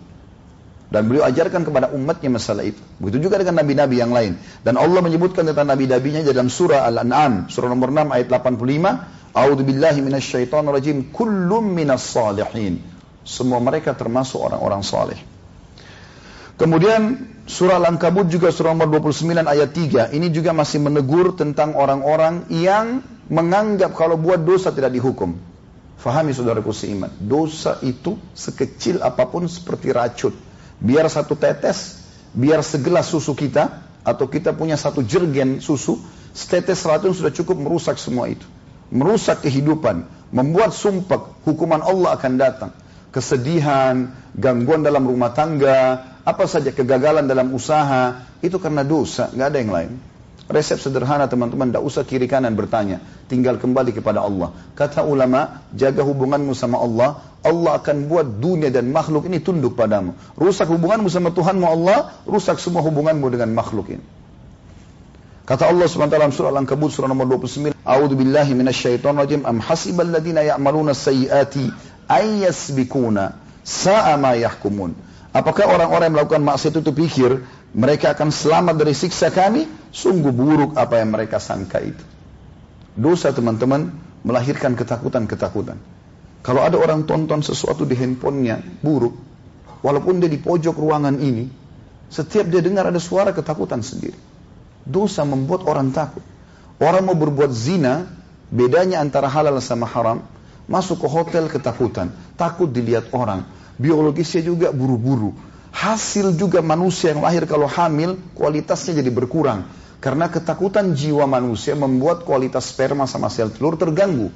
Dan 0.86 1.10
beliau 1.10 1.26
ajarkan 1.26 1.66
kepada 1.66 1.90
umatnya 1.90 2.30
masalah 2.30 2.62
itu. 2.62 2.78
Begitu 3.02 3.26
juga 3.26 3.42
dengan 3.42 3.58
nabi-nabi 3.58 3.98
yang 3.98 4.14
lain. 4.14 4.38
Dan 4.62 4.78
Allah 4.78 5.02
menyebutkan 5.02 5.42
tentang 5.42 5.66
nabi-nabinya 5.66 6.22
dalam 6.22 6.46
surah 6.46 6.86
Al-An'am, 6.86 7.50
surah 7.50 7.66
nomor 7.66 7.90
6 7.90 8.14
ayat 8.14 8.30
85. 8.30 9.23
A'udzu 9.34 9.66
billahi 9.66 9.98
minasyaitonir 9.98 10.70
rajim. 10.70 11.10
Kullum 11.10 11.74
minas 11.74 12.06
salihin. 12.06 12.78
Semua 13.26 13.58
mereka 13.58 13.90
termasuk 13.98 14.38
orang-orang 14.38 14.86
saleh. 14.86 15.18
Kemudian 16.54 17.34
surah 17.50 17.82
Al-Ankabut 17.82 18.30
juga 18.30 18.54
surah 18.54 18.78
nomor 18.78 19.02
29 19.02 19.42
ayat 19.42 19.74
3 19.74 20.14
ini 20.14 20.30
juga 20.30 20.54
masih 20.54 20.78
menegur 20.78 21.34
tentang 21.34 21.74
orang-orang 21.74 22.46
yang 22.46 23.02
menganggap 23.26 23.90
kalau 23.98 24.14
buat 24.14 24.38
dosa 24.38 24.70
tidak 24.70 24.94
dihukum. 24.94 25.34
Fahami 25.98 26.30
saudaraku 26.30 26.70
seiman, 26.70 27.10
dosa 27.16 27.80
itu 27.82 28.20
sekecil 28.36 29.02
apa 29.02 29.24
pun 29.26 29.48
seperti 29.50 29.90
racun. 29.90 30.36
Biar 30.78 31.08
satu 31.10 31.34
tetes, 31.34 32.06
biar 32.36 32.60
segelas 32.60 33.10
susu 33.10 33.34
kita 33.34 33.82
atau 34.04 34.28
kita 34.28 34.52
punya 34.54 34.76
satu 34.76 35.00
jergen 35.00 35.58
susu, 35.64 35.98
setetes 36.36 36.86
racun 36.86 37.16
sudah 37.16 37.32
cukup 37.34 37.56
merusak 37.56 37.96
semua 37.98 38.30
itu 38.30 38.44
merusak 38.94 39.42
kehidupan, 39.42 40.06
membuat 40.30 40.70
sumpah, 40.70 41.34
hukuman 41.42 41.82
Allah 41.82 42.14
akan 42.14 42.32
datang. 42.38 42.72
Kesedihan, 43.10 44.14
gangguan 44.38 44.86
dalam 44.86 45.02
rumah 45.02 45.34
tangga, 45.34 46.14
apa 46.22 46.44
saja 46.46 46.70
kegagalan 46.70 47.26
dalam 47.26 47.50
usaha, 47.50 48.22
itu 48.38 48.56
karena 48.62 48.86
dosa, 48.86 49.30
nggak 49.34 49.48
ada 49.50 49.58
yang 49.58 49.72
lain. 49.74 49.92
Resep 50.44 50.76
sederhana 50.76 51.24
teman-teman, 51.24 51.72
tidak 51.72 51.84
usah 51.88 52.04
kiri 52.04 52.28
kanan 52.28 52.52
bertanya. 52.52 53.00
Tinggal 53.32 53.56
kembali 53.56 53.96
kepada 53.96 54.20
Allah. 54.20 54.52
Kata 54.76 55.00
ulama, 55.00 55.64
jaga 55.72 56.04
hubunganmu 56.04 56.52
sama 56.52 56.84
Allah. 56.84 57.24
Allah 57.40 57.80
akan 57.80 58.12
buat 58.12 58.44
dunia 58.44 58.68
dan 58.68 58.92
makhluk 58.92 59.24
ini 59.24 59.40
tunduk 59.40 59.72
padamu. 59.72 60.12
Rusak 60.36 60.68
hubunganmu 60.68 61.08
sama 61.08 61.32
Tuhanmu 61.32 61.64
Allah, 61.64 62.12
rusak 62.28 62.60
semua 62.60 62.84
hubunganmu 62.84 63.24
dengan 63.32 63.56
makhluk 63.56 63.96
ini. 63.96 64.04
Kata 65.44 65.68
Allah 65.68 65.84
SWT 65.84 66.08
dalam 66.08 66.32
surah 66.32 66.48
Al-Ankabut 66.56 66.88
surah 66.88 67.04
nomor 67.04 67.28
29, 67.28 67.76
A'udzu 67.84 68.16
billahi 68.16 68.56
minasyaitonir 68.56 69.28
rajim. 69.28 69.40
Am 69.44 69.60
hasibal 69.60 70.08
ladzina 70.08 70.40
ya'maluna 70.40 70.96
sayyiati 70.96 71.68
ay 72.08 72.48
sa'a 73.64 74.16
ma 74.16 74.32
yahkumun. 74.40 74.96
Apakah 75.36 75.68
orang-orang 75.68 76.08
yang 76.08 76.16
melakukan 76.16 76.42
maksiat 76.46 76.80
itu 76.80 76.92
pikir 76.96 77.44
mereka 77.76 78.16
akan 78.16 78.32
selamat 78.32 78.74
dari 78.80 78.96
siksa 78.96 79.28
kami? 79.28 79.68
Sungguh 79.92 80.32
buruk 80.32 80.80
apa 80.80 81.04
yang 81.04 81.12
mereka 81.12 81.36
sangka 81.36 81.82
itu. 81.84 82.04
Dosa 82.96 83.34
teman-teman 83.34 83.92
melahirkan 84.24 84.78
ketakutan-ketakutan. 84.78 85.76
Kalau 86.40 86.60
ada 86.64 86.80
orang 86.80 87.04
tonton 87.04 87.44
sesuatu 87.44 87.84
di 87.84 87.92
handphonenya 87.98 88.64
buruk, 88.80 89.12
walaupun 89.84 90.24
dia 90.24 90.30
di 90.32 90.40
pojok 90.40 90.76
ruangan 90.76 91.20
ini, 91.20 91.52
setiap 92.08 92.48
dia 92.48 92.64
dengar 92.64 92.88
ada 92.88 93.00
suara 93.02 93.36
ketakutan 93.36 93.84
sendiri. 93.84 94.33
Dosa 94.84 95.24
membuat 95.24 95.64
orang 95.64 95.90
takut. 95.90 96.22
Orang 96.76 97.08
mau 97.08 97.16
berbuat 97.16 97.50
zina, 97.52 98.08
bedanya 98.52 99.00
antara 99.00 99.26
halal 99.32 99.56
sama 99.64 99.88
haram, 99.88 100.20
masuk 100.68 101.04
ke 101.04 101.08
hotel 101.08 101.48
ketakutan, 101.48 102.12
takut 102.36 102.68
dilihat 102.68 103.08
orang. 103.12 103.48
Biologisnya 103.80 104.44
juga 104.44 104.68
buru-buru. 104.70 105.34
Hasil 105.74 106.38
juga 106.38 106.62
manusia 106.62 107.10
yang 107.10 107.26
lahir 107.26 107.50
kalau 107.50 107.66
hamil, 107.66 108.20
kualitasnya 108.38 109.02
jadi 109.02 109.10
berkurang. 109.10 109.66
Karena 109.98 110.28
ketakutan 110.28 110.92
jiwa 110.94 111.24
manusia 111.26 111.74
membuat 111.74 112.28
kualitas 112.28 112.70
sperma 112.70 113.08
sama 113.08 113.32
sel 113.32 113.50
telur 113.50 113.74
terganggu. 113.74 114.30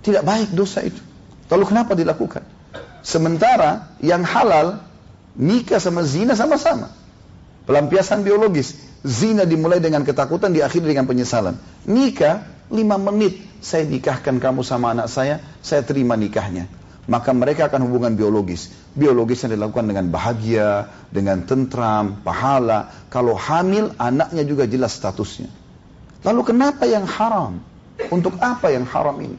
Tidak 0.00 0.22
baik 0.22 0.54
dosa 0.54 0.86
itu. 0.86 1.02
Lalu 1.50 1.64
kenapa 1.68 1.92
dilakukan? 1.98 2.46
Sementara 3.02 3.98
yang 3.98 4.22
halal, 4.22 4.80
nikah 5.34 5.82
sama 5.82 6.06
zina 6.06 6.38
sama-sama. 6.38 6.94
Pelampiasan 7.68 8.24
biologis. 8.24 8.72
Zina 9.04 9.44
dimulai 9.44 9.78
dengan 9.78 10.02
ketakutan, 10.02 10.56
diakhiri 10.56 10.96
dengan 10.96 11.04
penyesalan. 11.04 11.60
Nikah, 11.84 12.48
lima 12.72 12.96
menit 12.96 13.44
saya 13.58 13.82
nikahkan 13.86 14.38
kamu 14.38 14.62
sama 14.62 14.94
anak 14.94 15.10
saya, 15.10 15.42
saya 15.62 15.82
terima 15.82 16.14
nikahnya. 16.14 16.70
Maka 17.08 17.32
mereka 17.32 17.72
akan 17.72 17.88
hubungan 17.88 18.16
biologis. 18.16 18.68
Biologis 18.92 19.40
yang 19.44 19.56
dilakukan 19.56 19.88
dengan 19.88 20.12
bahagia, 20.12 20.92
dengan 21.08 21.44
tentram, 21.48 22.20
pahala. 22.20 22.92
Kalau 23.08 23.32
hamil, 23.32 23.96
anaknya 23.96 24.44
juga 24.44 24.68
jelas 24.68 24.92
statusnya. 24.92 25.48
Lalu 26.24 26.40
kenapa 26.44 26.84
yang 26.84 27.08
haram? 27.08 27.64
Untuk 28.12 28.36
apa 28.44 28.68
yang 28.70 28.84
haram 28.84 29.16
ini? 29.24 29.36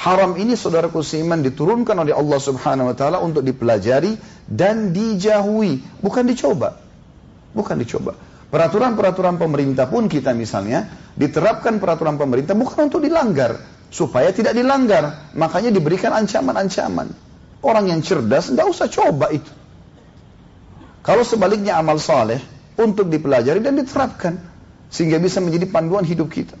Haram 0.00 0.40
ini 0.40 0.56
saudaraku 0.56 1.04
seiman 1.04 1.44
diturunkan 1.44 1.92
oleh 1.92 2.16
Allah 2.16 2.40
subhanahu 2.40 2.88
wa 2.88 2.96
ta'ala 2.96 3.20
untuk 3.20 3.44
dipelajari 3.44 4.16
dan 4.48 4.96
dijauhi. 4.96 6.00
Bukan 6.00 6.24
dicoba. 6.24 6.89
Bukan 7.52 7.76
dicoba. 7.78 8.14
Peraturan-peraturan 8.50 9.38
pemerintah 9.38 9.86
pun 9.86 10.10
kita 10.10 10.34
misalnya 10.34 10.90
Diterapkan 11.20 11.82
peraturan 11.82 12.16
pemerintah 12.16 12.56
bukan 12.56 12.88
untuk 12.88 13.04
dilanggar, 13.04 13.60
supaya 13.92 14.30
tidak 14.30 14.54
dilanggar. 14.54 15.34
Makanya 15.36 15.74
diberikan 15.74 16.14
ancaman-ancaman. 16.14 17.10
Orang 17.60 17.92
yang 17.92 18.00
cerdas 18.00 18.48
nggak 18.48 18.64
usah 18.64 18.88
coba 18.88 19.28
itu. 19.28 19.52
Kalau 21.04 21.20
sebaliknya 21.20 21.76
amal 21.76 22.00
saleh 22.00 22.40
untuk 22.80 23.12
dipelajari 23.12 23.60
dan 23.60 23.76
diterapkan 23.76 24.40
sehingga 24.88 25.20
bisa 25.20 25.44
menjadi 25.44 25.68
panduan 25.68 26.08
hidup 26.08 26.32
kita. 26.32 26.56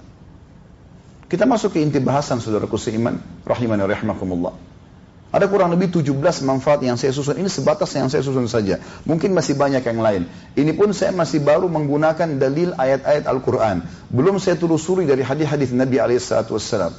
Kita 1.30 1.48
masuk 1.48 1.72
ke 1.72 1.80
inti 1.80 2.02
bahasan 2.02 2.42
saudaraku 2.42 2.76
seiman 2.76 3.16
rahimani 3.48 3.86
rahimakumullah. 3.86 4.52
Ada 5.30 5.46
kurang 5.46 5.70
lebih 5.70 5.94
17 5.94 6.42
manfaat 6.42 6.82
yang 6.82 6.98
saya 6.98 7.14
susun. 7.14 7.38
Ini 7.38 7.46
sebatas 7.46 7.94
yang 7.94 8.10
saya 8.10 8.18
susun 8.26 8.50
saja. 8.50 8.82
Mungkin 9.06 9.30
masih 9.30 9.54
banyak 9.54 9.78
yang 9.86 10.02
lain. 10.02 10.22
Ini 10.58 10.74
pun 10.74 10.90
saya 10.90 11.14
masih 11.14 11.38
baru 11.38 11.70
menggunakan 11.70 12.34
dalil 12.34 12.74
ayat-ayat 12.74 13.30
Al-Quran. 13.30 13.86
Belum 14.10 14.42
saya 14.42 14.58
telusuri 14.58 15.06
dari 15.06 15.22
hadis-hadis 15.22 15.70
Nabi 15.70 16.02
SAW. 16.18 16.90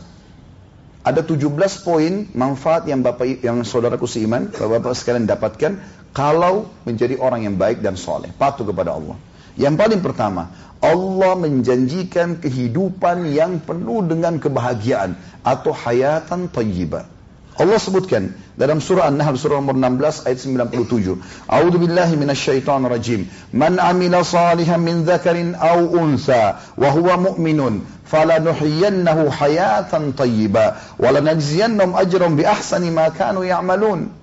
Ada 1.02 1.28
17 1.28 1.44
poin 1.84 2.30
manfaat 2.32 2.88
yang 2.88 3.04
bapak 3.04 3.44
yang 3.44 3.68
saudaraku 3.68 4.08
seiman, 4.08 4.48
bapak-bapak 4.48 4.96
sekalian 4.96 5.28
dapatkan 5.28 5.72
kalau 6.16 6.72
menjadi 6.88 7.20
orang 7.20 7.44
yang 7.44 7.60
baik 7.60 7.84
dan 7.84 8.00
soleh, 8.00 8.32
patuh 8.32 8.64
kepada 8.64 8.96
Allah. 8.96 9.20
Yang 9.60 9.76
paling 9.76 10.00
pertama, 10.00 10.56
Allah 10.80 11.34
menjanjikan 11.36 12.40
kehidupan 12.40 13.28
yang 13.28 13.60
penuh 13.60 14.08
dengan 14.08 14.40
kebahagiaan 14.40 15.20
atau 15.44 15.76
hayatan 15.76 16.48
tayyibah. 16.48 17.11
Allah 17.60 17.76
sebutkan 17.76 18.32
dalam 18.56 18.80
surah 18.80 19.12
An-Nahl 19.12 19.36
surah 19.36 19.60
nomor 19.60 19.76
16 19.76 20.24
ayat 20.24 20.40
97. 20.40 21.52
A'udzu 21.52 21.78
billahi 21.84 22.16
minasyaitonir 22.16 22.88
rajim. 22.88 23.28
Man 23.52 23.76
'amila 23.76 24.24
salihan 24.24 24.80
min 24.80 25.04
dzakarin 25.04 25.60
aw 25.60 25.84
untha 25.84 26.64
wa 26.80 26.90
huwa 26.96 27.20
mu'minun 27.20 27.84
falanuhyiyannahu 28.08 29.28
hayatan 29.28 30.16
thayyibah 30.16 30.96
wa 30.96 31.08
lanajziyannahum 31.12 31.92
ajran 32.00 32.40
bi 32.40 32.48
ahsani 32.48 32.88
ma 32.88 33.12
kanu 33.12 33.44
ya'malun. 33.44 34.16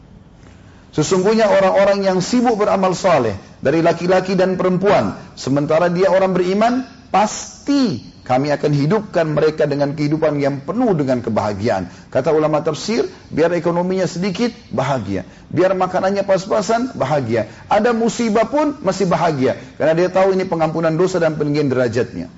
Sesungguhnya 0.97 1.53
orang-orang 1.53 2.01
yang 2.09 2.19
sibuk 2.25 2.57
beramal 2.57 2.97
saleh 2.97 3.37
dari 3.61 3.85
laki-laki 3.85 4.41
dan 4.41 4.57
perempuan 4.57 5.21
sementara 5.37 5.93
dia 5.93 6.09
orang 6.09 6.33
beriman 6.33 6.89
pasti 7.09 8.05
kami 8.29 8.53
akan 8.53 8.73
hidupkan 8.77 9.25
mereka 9.25 9.65
dengan 9.65 9.97
kehidupan 9.97 10.37
yang 10.37 10.61
penuh 10.61 10.93
dengan 10.93 11.25
kebahagiaan. 11.25 11.89
Kata 12.13 12.29
ulama 12.29 12.61
tafsir, 12.61 13.09
biar 13.33 13.57
ekonominya 13.57 14.05
sedikit, 14.05 14.53
bahagia. 14.69 15.25
Biar 15.49 15.73
makanannya 15.73 16.29
pas-pasan, 16.29 16.93
bahagia. 16.93 17.49
Ada 17.73 17.97
musibah 17.97 18.45
pun 18.45 18.77
masih 18.85 19.09
bahagia. 19.09 19.57
Karena 19.81 19.97
dia 19.97 20.13
tahu 20.13 20.37
ini 20.37 20.45
pengampunan 20.45 20.93
dosa 20.93 21.17
dan 21.17 21.41
peninggian 21.41 21.73
derajatnya. 21.73 22.29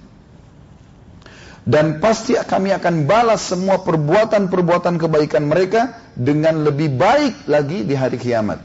Dan 1.67 1.99
pasti 1.99 2.39
kami 2.39 2.71
akan 2.71 3.11
balas 3.11 3.51
semua 3.51 3.83
perbuatan-perbuatan 3.83 4.95
kebaikan 4.95 5.43
mereka 5.51 5.99
dengan 6.15 6.63
lebih 6.63 6.95
baik 6.95 7.51
lagi 7.51 7.83
di 7.83 7.99
hari 7.99 8.15
kiamat. 8.15 8.63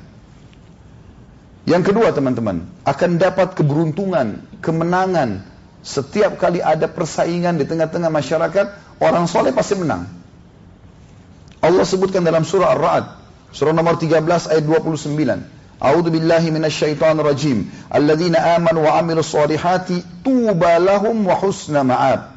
Yang 1.66 1.90
kedua 1.90 2.14
teman-teman, 2.14 2.70
akan 2.86 3.12
dapat 3.18 3.58
keberuntungan, 3.58 4.46
kemenangan, 4.62 5.55
setiap 5.86 6.42
kali 6.42 6.66
ada 6.66 6.90
persaingan 6.90 7.62
di 7.62 7.70
tengah-tengah 7.70 8.10
masyarakat, 8.10 8.98
orang 8.98 9.30
soleh 9.30 9.54
pasti 9.54 9.78
menang. 9.78 10.10
Allah 11.62 11.86
sebutkan 11.86 12.26
dalam 12.26 12.42
surah 12.42 12.74
Ar-Ra'd, 12.74 13.06
surah 13.54 13.70
nomor 13.70 14.02
13 14.02 14.50
ayat 14.50 14.66
29. 14.66 15.78
A'udzu 15.78 16.10
billahi 16.10 16.50
minasyaitonir 16.50 17.22
rajim. 17.22 17.70
Alladzina 17.94 18.58
amanu 18.58 18.90
wa 18.90 18.98
'amilus 18.98 19.30
solihati 19.30 20.26
tuba 20.26 20.82
lahum 20.82 21.22
wa 21.22 21.38
husna 21.38 21.86
ma'ab. 21.86 22.34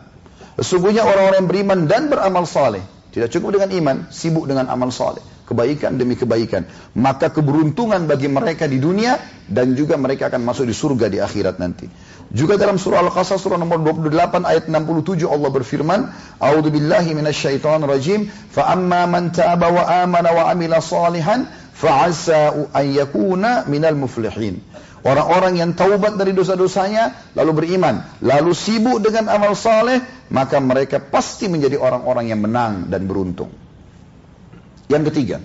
Sesungguhnya 0.60 1.08
orang-orang 1.08 1.40
yang 1.40 1.48
beriman 1.48 1.78
dan 1.88 2.12
beramal 2.12 2.44
saleh, 2.44 2.84
tidak 3.16 3.32
cukup 3.32 3.56
dengan 3.56 3.72
iman, 3.72 3.96
sibuk 4.12 4.44
dengan 4.44 4.68
amal 4.68 4.92
saleh 4.92 5.24
kebaikan 5.48 5.96
demi 5.96 6.14
kebaikan. 6.14 6.68
Maka 6.92 7.32
keberuntungan 7.32 8.04
bagi 8.04 8.28
mereka 8.28 8.68
di 8.68 8.76
dunia 8.76 9.16
dan 9.48 9.72
juga 9.72 9.96
mereka 9.96 10.28
akan 10.28 10.44
masuk 10.44 10.68
di 10.68 10.76
surga 10.76 11.08
di 11.08 11.18
akhirat 11.24 11.56
nanti. 11.56 11.88
Juga 12.28 12.60
dalam 12.60 12.76
surah 12.76 13.00
Al-Qasas 13.00 13.40
surah 13.40 13.56
nomor 13.56 13.80
28 13.80 14.44
ayat 14.44 14.68
67 14.68 15.24
Allah 15.24 15.48
berfirman, 15.48 16.00
"A'udzu 16.36 16.68
billahi 16.68 17.16
minasyaitonir 17.16 17.88
rajim, 17.88 18.28
fa 18.28 18.68
amma 18.68 19.08
man 19.08 19.32
taaba 19.32 19.72
wa 19.72 19.84
amana 19.88 20.36
wa 20.36 20.44
amila 20.52 20.84
salihan 20.84 21.48
fa 21.72 22.04
'asa 22.04 22.68
an 22.76 22.84
yakuna 22.92 23.64
minal 23.64 23.96
muflihin." 23.96 24.60
Orang-orang 25.08 25.56
yang 25.56 25.70
taubat 25.72 26.20
dari 26.20 26.36
dosa-dosanya 26.36 27.32
lalu 27.32 27.64
beriman, 27.64 28.04
lalu 28.20 28.52
sibuk 28.52 29.00
dengan 29.00 29.30
amal 29.30 29.56
saleh, 29.56 30.02
maka 30.28 30.60
mereka 30.60 31.00
pasti 31.00 31.48
menjadi 31.48 31.80
orang-orang 31.80 32.28
yang 32.28 32.44
menang 32.44 32.92
dan 32.92 33.08
beruntung. 33.08 33.67
Yang 34.88 35.12
ketiga, 35.12 35.36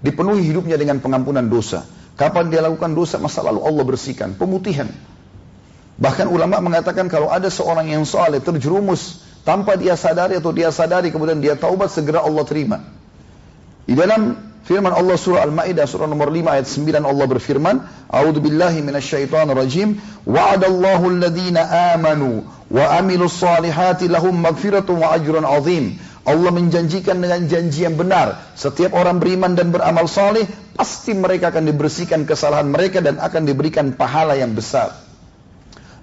dipenuhi 0.00 0.46
hidupnya 0.46 0.78
dengan 0.78 1.02
pengampunan 1.02 1.44
dosa. 1.46 1.82
Kapan 2.14 2.46
dia 2.46 2.62
lakukan 2.62 2.94
dosa 2.94 3.18
masa 3.18 3.42
lalu 3.42 3.66
Allah 3.66 3.84
bersihkan, 3.84 4.38
pemutihan. 4.38 4.86
Bahkan 5.98 6.26
ulama 6.30 6.62
mengatakan 6.62 7.10
kalau 7.10 7.30
ada 7.30 7.50
seorang 7.50 7.90
yang 7.90 8.06
soleh 8.06 8.38
terjerumus 8.38 9.22
tanpa 9.46 9.74
dia 9.74 9.94
sadari 9.94 10.38
atau 10.38 10.50
dia 10.50 10.70
sadari 10.70 11.10
kemudian 11.10 11.38
dia 11.38 11.54
taubat 11.58 11.90
segera 11.90 12.22
Allah 12.22 12.42
terima. 12.46 12.82
Di 13.84 13.94
dalam 13.98 14.34
firman 14.64 14.90
Allah 14.90 15.14
surah 15.14 15.44
Al-Maidah 15.44 15.84
surah 15.86 16.08
nomor 16.08 16.32
5 16.32 16.54
ayat 16.54 16.66
9 16.66 17.04
Allah 17.04 17.26
berfirman, 17.28 17.76
"A'udzu 18.10 18.40
billahi 18.42 18.80
minasyaitonir 18.80 19.54
rajim. 19.54 20.00
Wa'adallahu 20.24 21.18
alladhina 21.18 21.94
amanu 21.94 22.42
wa 22.70 22.84
amilus 22.96 23.38
solihati 23.38 24.08
lahum 24.08 24.34
magfiratun 24.38 25.02
wa 25.02 25.14
ajrun 25.14 25.44
'azim." 25.46 26.00
Allah 26.24 26.50
menjanjikan 26.56 27.20
dengan 27.20 27.44
janji 27.44 27.84
yang 27.84 28.00
benar. 28.00 28.56
Setiap 28.56 28.96
orang 28.96 29.20
beriman 29.20 29.52
dan 29.52 29.68
beramal 29.68 30.08
saleh, 30.08 30.48
pasti 30.72 31.12
mereka 31.12 31.52
akan 31.52 31.68
dibersihkan 31.68 32.24
kesalahan 32.24 32.64
mereka 32.64 33.04
dan 33.04 33.20
akan 33.20 33.44
diberikan 33.44 33.92
pahala 33.92 34.32
yang 34.32 34.56
besar. 34.56 34.96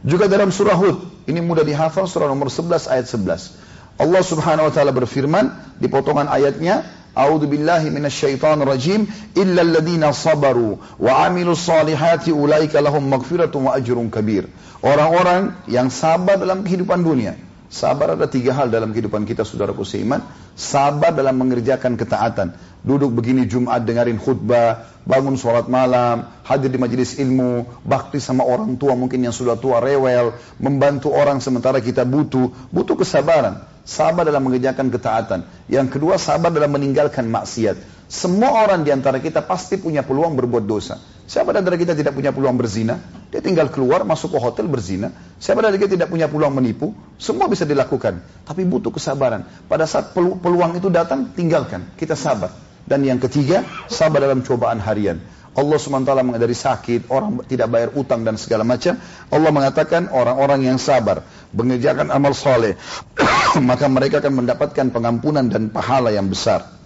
Juga 0.06 0.30
dalam 0.30 0.54
surah 0.54 0.78
Hud, 0.78 1.26
ini 1.26 1.42
mudah 1.42 1.66
dihafal 1.66 2.06
surah 2.06 2.30
nomor 2.30 2.54
11 2.54 2.90
ayat 2.90 3.10
11. 3.10 4.02
Allah 4.02 4.22
Subhanahu 4.26 4.70
wa 4.70 4.74
taala 4.74 4.94
berfirman 4.94 5.78
di 5.78 5.90
potongan 5.90 6.30
ayatnya, 6.30 6.86
A'udzu 7.12 7.50
billahi 7.50 7.92
minasyaitonir 7.92 8.66
rajim, 8.66 9.04
illa 9.36 9.62
alladziina 9.62 10.16
sabaru 10.16 10.80
wa 11.02 11.12
'amilus 11.22 11.66
salihati 11.66 12.32
ulaika 12.32 12.80
lahum 12.80 13.04
maghfiratun 13.10 13.68
wa 13.68 13.76
ajrun 13.76 14.08
kabir. 14.08 14.48
Orang-orang 14.82 15.54
yang 15.70 15.92
sabar 15.94 16.40
dalam 16.40 16.66
kehidupan 16.66 17.04
dunia, 17.06 17.38
Sabar 17.72 18.20
ada 18.20 18.28
tiga 18.28 18.52
hal 18.52 18.68
dalam 18.68 18.92
kehidupan 18.92 19.24
kita 19.24 19.48
saudaraku 19.48 19.88
seiman. 19.88 20.20
Sabar 20.62 21.10
dalam 21.10 21.42
mengerjakan 21.42 21.98
ketaatan. 21.98 22.54
Duduk 22.86 23.18
begini 23.18 23.50
Jumat 23.50 23.82
dengerin 23.82 24.22
khutbah, 24.22 24.86
bangun 25.10 25.34
sholat 25.34 25.66
malam, 25.66 26.30
hadir 26.46 26.70
di 26.70 26.78
majelis 26.78 27.18
ilmu, 27.18 27.66
bakti 27.82 28.22
sama 28.22 28.46
orang 28.46 28.78
tua 28.78 28.94
mungkin 28.94 29.26
yang 29.26 29.34
sudah 29.34 29.58
tua 29.58 29.82
rewel, 29.82 30.38
membantu 30.62 31.18
orang 31.18 31.42
sementara 31.42 31.82
kita 31.82 32.06
butuh, 32.06 32.54
butuh 32.70 32.94
kesabaran. 32.94 33.66
Sabar 33.82 34.22
dalam 34.22 34.46
mengerjakan 34.46 34.94
ketaatan. 34.94 35.50
Yang 35.66 35.98
kedua 35.98 36.22
sabar 36.22 36.54
dalam 36.54 36.70
meninggalkan 36.70 37.26
maksiat. 37.26 38.06
Semua 38.12 38.62
orang 38.68 38.86
di 38.86 38.94
antara 38.94 39.24
kita 39.24 39.42
pasti 39.42 39.82
punya 39.82 40.06
peluang 40.06 40.38
berbuat 40.38 40.68
dosa. 40.68 41.02
Siapa 41.32 41.56
dari 41.56 41.80
kita 41.80 41.96
tidak 41.96 42.12
punya 42.12 42.36
peluang 42.36 42.60
berzina? 42.60 43.00
Dia 43.32 43.40
tinggal 43.40 43.72
keluar 43.72 44.04
masuk 44.04 44.36
ke 44.36 44.40
hotel 44.44 44.68
berzina. 44.68 45.16
Siapa 45.40 45.64
dari 45.64 45.80
kita 45.80 45.96
tidak 45.96 46.12
punya 46.12 46.28
peluang 46.28 46.52
menipu? 46.52 46.92
Semua 47.16 47.48
bisa 47.48 47.64
dilakukan. 47.64 48.20
Tapi 48.44 48.68
butuh 48.68 48.92
kesabaran. 48.92 49.48
Pada 49.72 49.88
saat 49.88 50.12
peluang 50.12 50.51
itu 50.76 50.90
datang, 50.92 51.32
tinggalkan. 51.32 51.94
Kita 51.96 52.18
sabar. 52.18 52.52
Dan 52.84 53.06
yang 53.06 53.22
ketiga, 53.22 53.64
sabar 53.88 54.26
dalam 54.26 54.42
cobaan 54.42 54.82
harian. 54.82 55.22
Allah 55.52 55.76
SWT 55.76 56.12
dari 56.40 56.56
sakit, 56.56 57.12
orang 57.12 57.44
tidak 57.44 57.68
bayar 57.68 57.90
utang 58.00 58.24
dan 58.24 58.40
segala 58.40 58.64
macam. 58.64 58.96
Allah 59.28 59.52
mengatakan 59.52 60.08
orang-orang 60.08 60.64
yang 60.64 60.80
sabar, 60.80 61.28
mengerjakan 61.52 62.08
amal 62.08 62.32
soleh, 62.32 62.80
maka 63.70 63.92
mereka 63.92 64.24
akan 64.24 64.44
mendapatkan 64.44 64.88
pengampunan 64.96 65.52
dan 65.52 65.68
pahala 65.68 66.16
yang 66.16 66.32
besar. 66.32 66.81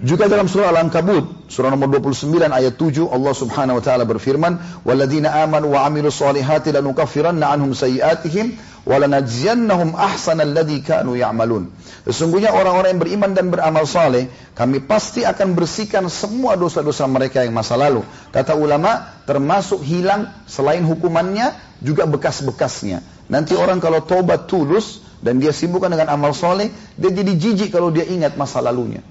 Juga 0.00 0.32
dalam 0.32 0.48
surah 0.48 0.72
Al-Ankabut, 0.72 1.52
surah 1.52 1.76
nomor 1.76 2.00
29 2.00 2.48
ayat 2.48 2.72
7, 2.80 3.04
Allah 3.12 3.36
Subhanahu 3.36 3.76
wa 3.76 3.84
taala 3.84 4.08
berfirman, 4.08 4.80
"Walladzina 4.80 5.44
amanu 5.44 5.76
wa 5.76 5.84
'amilus 5.84 6.16
solihati 6.16 6.72
lanukaffiranna 6.72 7.44
'anhum 7.44 7.76
sayi'atihim 7.76 8.56
wa 8.88 8.96
lanajziyannahum 8.96 9.92
ahsanal 9.92 10.56
ladzi 10.56 10.80
kanu 10.80 11.20
ya'malun." 11.20 11.68
Sesungguhnya 12.08 12.48
orang-orang 12.48 12.96
yang 12.96 13.02
beriman 13.04 13.30
dan 13.36 13.52
beramal 13.52 13.84
saleh, 13.84 14.32
kami 14.56 14.80
pasti 14.80 15.28
akan 15.28 15.52
bersihkan 15.52 16.08
semua 16.08 16.56
dosa-dosa 16.56 17.04
mereka 17.04 17.44
yang 17.44 17.52
masa 17.52 17.76
lalu. 17.76 18.00
Kata 18.32 18.56
ulama, 18.56 19.04
termasuk 19.28 19.84
hilang 19.84 20.32
selain 20.48 20.80
hukumannya 20.80 21.52
juga 21.84 22.08
bekas-bekasnya. 22.08 23.04
Nanti 23.28 23.52
orang 23.52 23.84
kalau 23.84 24.00
tobat 24.00 24.48
tulus 24.48 25.04
dan 25.20 25.44
dia 25.44 25.52
sibukkan 25.52 25.92
dengan 25.92 26.08
amal 26.08 26.32
soleh, 26.32 26.72
dia 26.96 27.12
jadi 27.12 27.36
jijik 27.36 27.68
kalau 27.68 27.92
dia 27.92 28.08
ingat 28.08 28.40
masa 28.40 28.64
lalunya. 28.64 29.04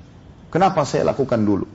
Kenapa 0.49 0.85
saya 0.85 1.05
lakukan 1.05 1.41
dulu? 1.41 1.65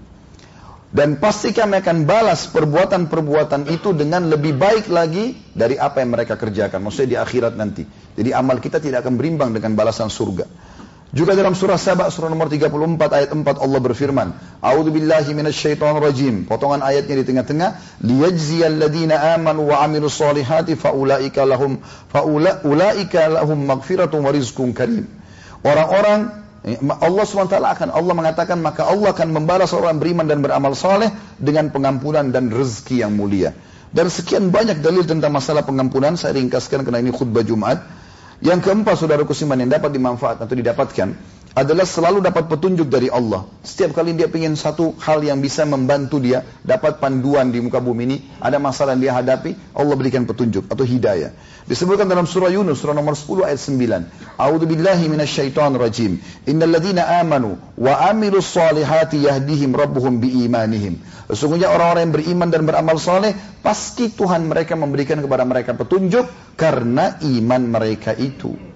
Dan 0.95 1.19
pasti 1.19 1.51
kami 1.51 1.83
akan 1.83 2.07
balas 2.07 2.47
perbuatan-perbuatan 2.55 3.67
itu 3.67 3.91
dengan 3.99 4.31
lebih 4.31 4.55
baik 4.55 4.87
lagi 4.87 5.35
dari 5.51 5.75
apa 5.75 5.99
yang 5.99 6.15
mereka 6.15 6.39
kerjakan. 6.39 6.79
Maksudnya 6.87 7.09
di 7.11 7.19
akhirat 7.19 7.59
nanti. 7.59 7.83
Jadi 8.15 8.31
amal 8.31 8.63
kita 8.63 8.79
tidak 8.79 9.03
akan 9.03 9.19
berimbang 9.19 9.51
dengan 9.51 9.75
balasan 9.75 10.07
surga. 10.07 10.47
Juga 11.15 11.35
dalam 11.35 11.55
surah 11.55 11.79
Sabah 11.79 12.11
surah 12.11 12.31
nomor 12.31 12.47
34 12.47 12.71
ayat 13.11 13.31
4 13.31 13.43
Allah 13.63 13.81
berfirman, 13.83 14.35
A'udzu 14.63 14.91
billahi 14.95 15.31
minasyaitonir 15.35 16.03
rajim. 16.03 16.47
Potongan 16.47 16.83
ayatnya 16.83 17.23
di 17.23 17.25
tengah-tengah, 17.27 18.03
liyajziyal 18.03 18.79
ladzina 18.79 19.35
amanu 19.35 19.71
wa 19.71 19.83
amilus 19.83 20.15
solihati 20.15 20.79
faulaika 20.79 21.43
lahum 21.43 21.83
faulaika 22.11 23.31
lahum 23.31 23.59
wa 23.67 23.79
karim. 24.75 25.07
Orang-orang 25.63 26.44
Allah 26.65 27.25
SWT 27.29 27.61
akan 27.61 27.89
Allah 27.93 28.15
mengatakan 28.17 28.57
maka 28.57 28.89
Allah 28.89 29.13
akan 29.13 29.37
membalas 29.37 29.77
orang 29.77 30.01
beriman 30.01 30.25
dan 30.25 30.41
beramal 30.41 30.73
soleh 30.73 31.13
dengan 31.37 31.69
pengampunan 31.69 32.33
dan 32.33 32.49
rezeki 32.49 33.05
yang 33.05 33.13
mulia. 33.13 33.53
Dan 33.93 34.09
sekian 34.09 34.49
banyak 34.49 34.81
dalil 34.81 35.05
tentang 35.05 35.31
masalah 35.31 35.63
pengampunan 35.63 36.17
saya 36.17 36.41
ringkaskan 36.41 36.83
karena 36.89 37.05
ini 37.05 37.13
khutbah 37.13 37.45
Jumat. 37.45 37.85
Yang 38.41 38.67
keempat 38.67 38.97
saudara 38.97 39.23
kusiman 39.29 39.61
yang 39.61 39.71
dapat 39.71 39.93
dimanfaatkan 39.93 40.49
atau 40.49 40.57
didapatkan 40.57 41.09
adalah 41.55 41.87
selalu 41.87 42.19
dapat 42.19 42.51
petunjuk 42.51 42.91
dari 42.91 43.07
Allah. 43.07 43.47
Setiap 43.63 43.95
kali 43.95 44.19
dia 44.19 44.27
ingin 44.27 44.59
satu 44.59 44.99
hal 44.99 45.23
yang 45.23 45.39
bisa 45.39 45.63
membantu 45.63 46.19
dia 46.19 46.43
dapat 46.67 46.99
panduan 46.99 47.55
di 47.55 47.63
muka 47.63 47.79
bumi 47.79 48.03
ini, 48.11 48.17
ada 48.43 48.59
masalah 48.59 48.99
yang 48.99 49.03
dia 49.07 49.15
hadapi, 49.15 49.55
Allah 49.71 49.95
berikan 49.95 50.27
petunjuk 50.27 50.67
atau 50.67 50.83
hidayah. 50.83 51.31
Disebutkan 51.65 52.11
dalam 52.11 52.29
surah 52.29 52.53
Yunus 52.53 52.83
surah 52.83 52.93
nomor 52.93 53.17
10 53.17 53.49
ayat 53.49 53.57
9. 53.57 54.37
A'udzu 54.37 54.67
billahi 54.69 55.09
minasyaitonir 55.09 55.81
rajim. 55.81 56.21
Innal 56.45 56.77
amanu 57.01 57.57
wa 57.79 57.95
amilus 58.11 58.51
solihati 58.51 59.25
yahdihim 59.25 59.73
rabbuhum 59.73 60.21
biimanihim. 60.21 61.01
Sesungguhnya 61.31 61.73
orang-orang 61.73 62.11
yang 62.11 62.15
beriman 62.21 62.49
dan 62.53 62.63
beramal 62.69 63.01
soleh, 63.01 63.33
pasti 63.65 64.13
Tuhan 64.13 64.45
mereka 64.45 64.77
memberikan 64.77 65.23
kepada 65.25 65.47
mereka 65.49 65.73
petunjuk 65.73 66.29
karena 66.59 67.17
iman 67.23 67.63
mereka 67.65 68.13
itu. 68.13 68.74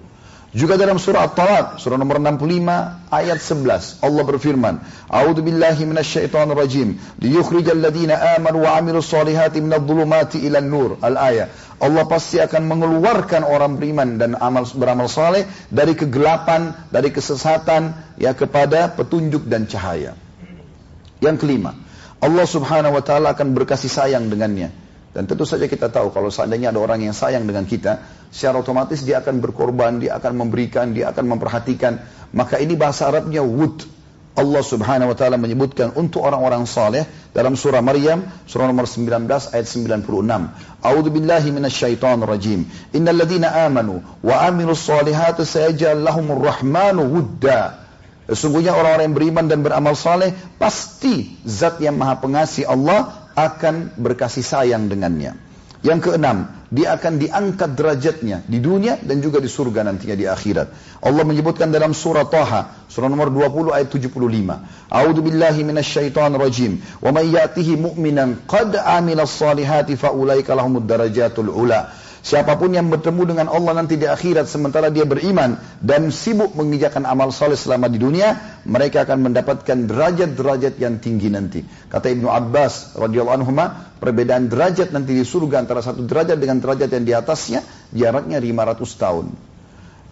Juga 0.49 0.81
dalam 0.81 0.97
surah 0.97 1.29
At-Talaq, 1.29 1.77
surah 1.77 2.01
nomor 2.01 2.17
65 2.17 3.13
ayat 3.13 3.37
11, 3.37 4.01
Allah 4.01 4.23
berfirman, 4.25 4.81
"A'udzu 5.05 5.45
billahi 5.45 5.85
minasyaitonir 5.85 6.57
rajim, 6.57 6.97
liyukhrijal 7.21 7.77
ladzina 7.77 8.17
amanu 8.33 8.65
wa 8.65 8.73
'amilus 8.73 9.13
solihati 9.13 9.61
minadh 9.61 9.85
dhulumati 9.85 10.41
ilan 10.41 10.65
nur." 10.65 10.97
Al-ayah. 11.05 11.53
Allah 11.77 12.01
pasti 12.09 12.41
akan 12.41 12.65
mengeluarkan 12.65 13.45
orang 13.45 13.77
beriman 13.77 14.17
dan 14.17 14.33
amal 14.41 14.65
beramal 14.73 15.05
saleh 15.05 15.45
dari 15.69 15.93
kegelapan, 15.93 16.73
dari 16.89 17.13
kesesatan 17.13 18.17
ya 18.17 18.33
kepada 18.33 18.89
petunjuk 18.97 19.45
dan 19.45 19.69
cahaya. 19.69 20.17
Yang 21.21 21.45
kelima, 21.45 21.77
Allah 22.25 22.49
Subhanahu 22.49 22.97
wa 22.97 23.03
taala 23.05 23.37
akan 23.37 23.53
berkasih 23.53 23.91
sayang 23.93 24.33
dengannya 24.33 24.88
dan 25.09 25.25
tentu 25.25 25.41
saja 25.41 25.65
kita 25.65 25.89
tahu 25.89 26.13
kalau 26.13 26.29
seandainya 26.29 26.69
ada 26.69 26.79
orang 26.85 27.01
yang 27.01 27.17
sayang 27.17 27.49
dengan 27.49 27.65
kita, 27.65 28.05
secara 28.29 28.61
otomatis 28.61 29.01
dia 29.01 29.25
akan 29.25 29.41
berkorban, 29.41 29.97
dia 29.97 30.13
akan 30.21 30.37
memberikan, 30.37 30.93
dia 30.93 31.09
akan 31.09 31.25
memperhatikan. 31.33 31.97
Maka 32.29 32.61
ini 32.61 32.77
bahasa 32.77 33.09
Arabnya 33.09 33.41
wud. 33.41 33.97
Allah 34.37 34.63
subhanahu 34.63 35.11
wa 35.11 35.17
ta'ala 35.17 35.35
menyebutkan 35.35 35.91
untuk 35.99 36.23
orang-orang 36.23 36.63
saleh 36.63 37.03
dalam 37.35 37.59
surah 37.59 37.83
Maryam, 37.83 38.23
surah 38.47 38.71
nomor 38.71 38.87
19 38.87 39.27
ayat 39.27 39.67
96. 39.67 40.05
A'udhu 40.79 41.09
billahi 41.11 41.49
minasyaitan 41.51 42.23
rajim. 42.23 42.63
Innal 42.95 43.19
ladhina 43.19 43.51
amanu 43.67 43.99
wa 44.23 44.35
amilus 44.45 44.85
salihati 44.85 45.43
sayajal 45.43 45.99
lahumur 46.05 46.39
rahmanu 46.39 47.09
wudda. 47.09 47.83
Sesungguhnya 48.31 48.77
orang-orang 48.77 49.11
yang 49.11 49.17
beriman 49.17 49.45
dan 49.49 49.59
beramal 49.65 49.97
saleh 49.97 50.31
pasti 50.61 51.35
zat 51.43 51.81
yang 51.81 51.97
maha 51.97 52.21
pengasih 52.21 52.69
Allah 52.69 53.18
akan 53.39 53.95
berkasih 53.95 54.43
sayang 54.43 54.91
dengannya. 54.91 55.39
Yang 55.79 56.11
keenam, 56.11 56.51
dia 56.67 56.91
akan 56.91 57.23
diangkat 57.23 57.71
derajatnya 57.79 58.43
di 58.43 58.59
dunia 58.59 58.99
dan 58.99 59.23
juga 59.23 59.39
di 59.39 59.47
surga 59.47 59.87
nantinya 59.87 60.11
di 60.11 60.27
akhirat. 60.27 60.99
Allah 60.99 61.23
menyebutkan 61.23 61.71
dalam 61.71 61.95
surah 61.95 62.27
Taha, 62.27 62.91
surah 62.91 63.07
nomor 63.07 63.31
20 63.31 63.71
ayat 63.71 63.87
75. 63.87 64.91
A'udzu 64.91 65.21
billahi 65.23 65.63
minasyaitonir 65.63 66.35
rajim. 66.35 66.83
Wa 66.99 67.15
may 67.15 67.31
ya'tihi 67.31 67.79
mu'minan 67.79 68.43
qad 68.43 68.75
amila 68.75 69.23
salihati 69.23 69.95
fa 69.95 70.11
ulaika 70.11 70.51
lahumud 70.51 70.83
darajatul 70.83 71.47
ula. 71.47 71.95
Siapa 72.19 72.59
pun 72.59 72.75
yang 72.75 72.91
bertemu 72.91 73.31
dengan 73.31 73.47
Allah 73.47 73.79
nanti 73.79 73.95
di 73.95 74.03
akhirat 74.03 74.43
sementara 74.51 74.91
dia 74.91 75.07
beriman 75.07 75.55
dan 75.79 76.11
sibuk 76.11 76.51
mengerjakan 76.51 77.07
amal 77.07 77.31
soleh 77.31 77.55
selama 77.55 77.87
di 77.87 77.95
dunia, 77.95 78.59
mereka 78.67 79.07
akan 79.07 79.31
mendapatkan 79.31 79.87
derajat-derajat 79.87 80.75
yang 80.83 80.99
tinggi 80.99 81.31
nanti. 81.31 81.63
Kata 81.63 82.11
Ibnu 82.11 82.27
Abbas 82.27 82.99
radhiyallahu 82.99 83.37
anhu, 83.39 83.55
perbedaan 84.03 84.51
derajat 84.51 84.91
nanti 84.91 85.15
di 85.15 85.23
surga 85.23 85.63
antara 85.63 85.79
satu 85.79 86.03
derajat 86.03 86.35
dengan 86.35 86.59
derajat 86.59 86.91
yang 86.91 87.05
di 87.07 87.13
atasnya 87.15 87.63
jaraknya 87.95 88.35
500 88.43 88.83
tahun. 88.99 89.25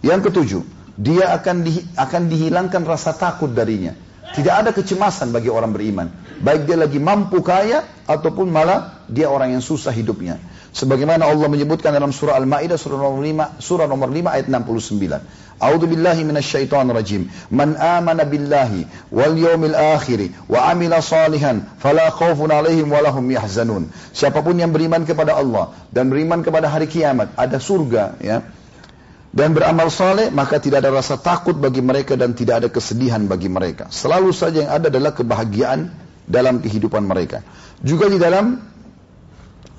Yang 0.00 0.20
ketujuh, 0.32 0.62
dia 0.96 1.30
akan 1.36 1.56
di, 1.62 1.76
akan 1.92 2.22
dihilangkan 2.26 2.82
rasa 2.88 3.12
takut 3.12 3.52
darinya. 3.52 3.92
Tidak 4.28 4.54
ada 4.54 4.70
kecemasan 4.76 5.32
bagi 5.32 5.48
orang 5.48 5.72
beriman. 5.72 6.08
Baik 6.40 6.68
dia 6.68 6.76
lagi 6.76 7.00
mampu 7.00 7.40
kaya 7.40 7.84
ataupun 8.04 8.52
malah 8.52 9.04
dia 9.08 9.28
orang 9.32 9.56
yang 9.56 9.64
susah 9.64 9.90
hidupnya. 9.90 10.36
Sebagaimana 10.78 11.26
Allah 11.26 11.50
menyebutkan 11.50 11.90
dalam 11.90 12.14
surah 12.14 12.38
Al-Maidah 12.38 12.78
surah 12.78 13.02
nomor 13.02 13.18
5 13.18 13.58
surah 13.58 13.90
nomor 13.90 14.14
5 14.14 14.30
ayat 14.30 14.46
69. 14.46 15.58
A'udzu 15.58 15.86
billahi 15.90 16.22
minasyaitonir 16.22 16.94
rajim. 16.94 17.26
Man 17.50 17.74
amana 17.74 18.22
billahi 18.22 18.86
wal 19.10 19.34
yawmil 19.34 19.74
akhir 19.74 20.30
wa 20.46 20.70
amila 20.70 21.02
salihan 21.02 21.66
fala 21.82 22.14
khaufun 22.14 22.54
alaihim 22.54 22.86
wa 22.94 23.02
lahum 23.02 23.26
yahzanun. 23.26 23.90
Siapa 24.14 24.38
pun 24.38 24.54
yang 24.54 24.70
beriman 24.70 25.02
kepada 25.02 25.34
Allah 25.34 25.74
dan 25.90 26.14
beriman 26.14 26.46
kepada 26.46 26.70
hari 26.70 26.86
kiamat, 26.86 27.34
ada 27.34 27.58
surga 27.58 28.14
ya. 28.22 28.46
Dan 29.34 29.58
beramal 29.58 29.90
saleh 29.90 30.30
maka 30.30 30.62
tidak 30.62 30.86
ada 30.86 30.94
rasa 30.94 31.18
takut 31.18 31.58
bagi 31.58 31.82
mereka 31.82 32.14
dan 32.14 32.38
tidak 32.38 32.62
ada 32.62 32.68
kesedihan 32.70 33.26
bagi 33.26 33.50
mereka. 33.50 33.90
Selalu 33.90 34.30
saja 34.30 34.62
yang 34.62 34.72
ada 34.78 34.94
adalah 34.94 35.10
kebahagiaan 35.10 35.90
dalam 36.22 36.62
kehidupan 36.62 37.02
mereka. 37.02 37.42
Juga 37.82 38.06
di 38.06 38.22
dalam 38.22 38.77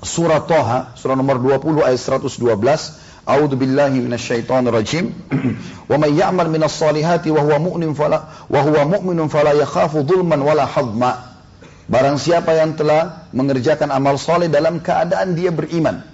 surah 0.00 0.44
Toha, 0.48 0.96
surah 0.96 1.16
nomor 1.16 1.40
20 1.40 1.84
ayat 1.84 2.00
112, 2.00 2.40
A'udzu 3.30 3.54
billahi 3.54 4.00
minasyaitonir 4.00 4.72
rajim. 4.72 5.12
Wa 5.90 5.96
may 6.00 6.16
ya'mal 6.16 6.48
minas 6.48 6.74
salihati 6.74 7.28
wa 7.30 7.44
huwa 7.44 7.60
mu'min 7.60 7.92
fala 7.92 8.48
wa 8.48 8.60
huwa 8.64 8.98
mu'minun 8.98 9.28
fala 9.28 9.52
yakhafu 9.54 10.02
dhulman 10.02 10.40
wala 10.40 10.64
hadma. 10.64 11.36
Barang 11.90 12.16
siapa 12.22 12.54
yang 12.54 12.78
telah 12.78 13.26
mengerjakan 13.34 13.90
amal 13.90 14.14
soleh 14.14 14.46
dalam 14.46 14.78
keadaan 14.78 15.34
dia 15.34 15.50
beriman. 15.50 16.06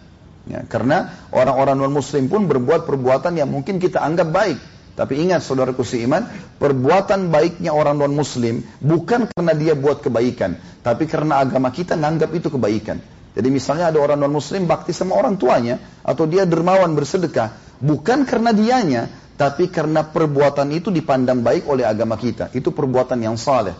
Ya, 0.48 0.64
karena 0.64 1.26
orang-orang 1.34 1.76
non-muslim 1.84 2.32
pun 2.32 2.48
berbuat 2.48 2.88
perbuatan 2.88 3.36
yang 3.36 3.52
mungkin 3.52 3.76
kita 3.76 4.00
anggap 4.00 4.32
baik. 4.32 4.58
Tapi 4.96 5.20
ingat 5.20 5.44
saudaraku 5.44 5.84
seiman, 5.84 6.24
perbuatan 6.56 7.28
baiknya 7.28 7.76
orang 7.76 8.00
non-muslim 8.00 8.64
bukan 8.80 9.28
karena 9.28 9.52
dia 9.52 9.76
buat 9.76 10.00
kebaikan. 10.00 10.56
Tapi 10.80 11.04
karena 11.04 11.44
agama 11.44 11.68
kita 11.68 11.92
nganggap 11.92 12.32
itu 12.32 12.48
kebaikan. 12.48 13.04
Jadi 13.36 13.52
misalnya 13.52 13.92
ada 13.92 14.00
orang 14.00 14.16
non-muslim 14.16 14.64
bakti 14.64 14.96
sama 14.96 15.12
orang 15.12 15.36
tuanya, 15.36 15.76
atau 16.00 16.24
dia 16.24 16.48
dermawan 16.48 16.96
bersedekah, 16.96 17.52
bukan 17.84 18.24
karena 18.24 18.56
dianya, 18.56 19.12
tapi 19.36 19.68
karena 19.68 20.08
perbuatan 20.08 20.72
itu 20.72 20.88
dipandang 20.88 21.44
baik 21.44 21.68
oleh 21.68 21.84
agama 21.84 22.16
kita. 22.16 22.48
Itu 22.56 22.72
perbuatan 22.72 23.20
yang 23.20 23.36
saleh. 23.36 23.76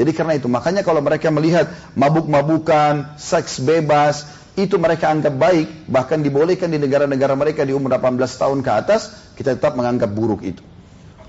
Jadi 0.00 0.10
karena 0.16 0.40
itu, 0.40 0.48
makanya 0.48 0.80
kalau 0.80 1.04
mereka 1.04 1.28
melihat 1.28 1.68
mabuk-mabukan, 1.92 3.20
seks 3.20 3.60
bebas, 3.60 4.24
itu 4.56 4.80
mereka 4.80 5.12
anggap 5.12 5.36
baik, 5.36 5.84
bahkan 5.84 6.24
dibolehkan 6.24 6.72
di 6.72 6.80
negara-negara 6.80 7.36
mereka 7.36 7.68
di 7.68 7.76
umur 7.76 7.92
18 8.00 8.16
tahun 8.40 8.64
ke 8.64 8.70
atas, 8.72 9.12
kita 9.36 9.60
tetap 9.60 9.76
menganggap 9.76 10.08
buruk 10.08 10.40
itu. 10.40 10.64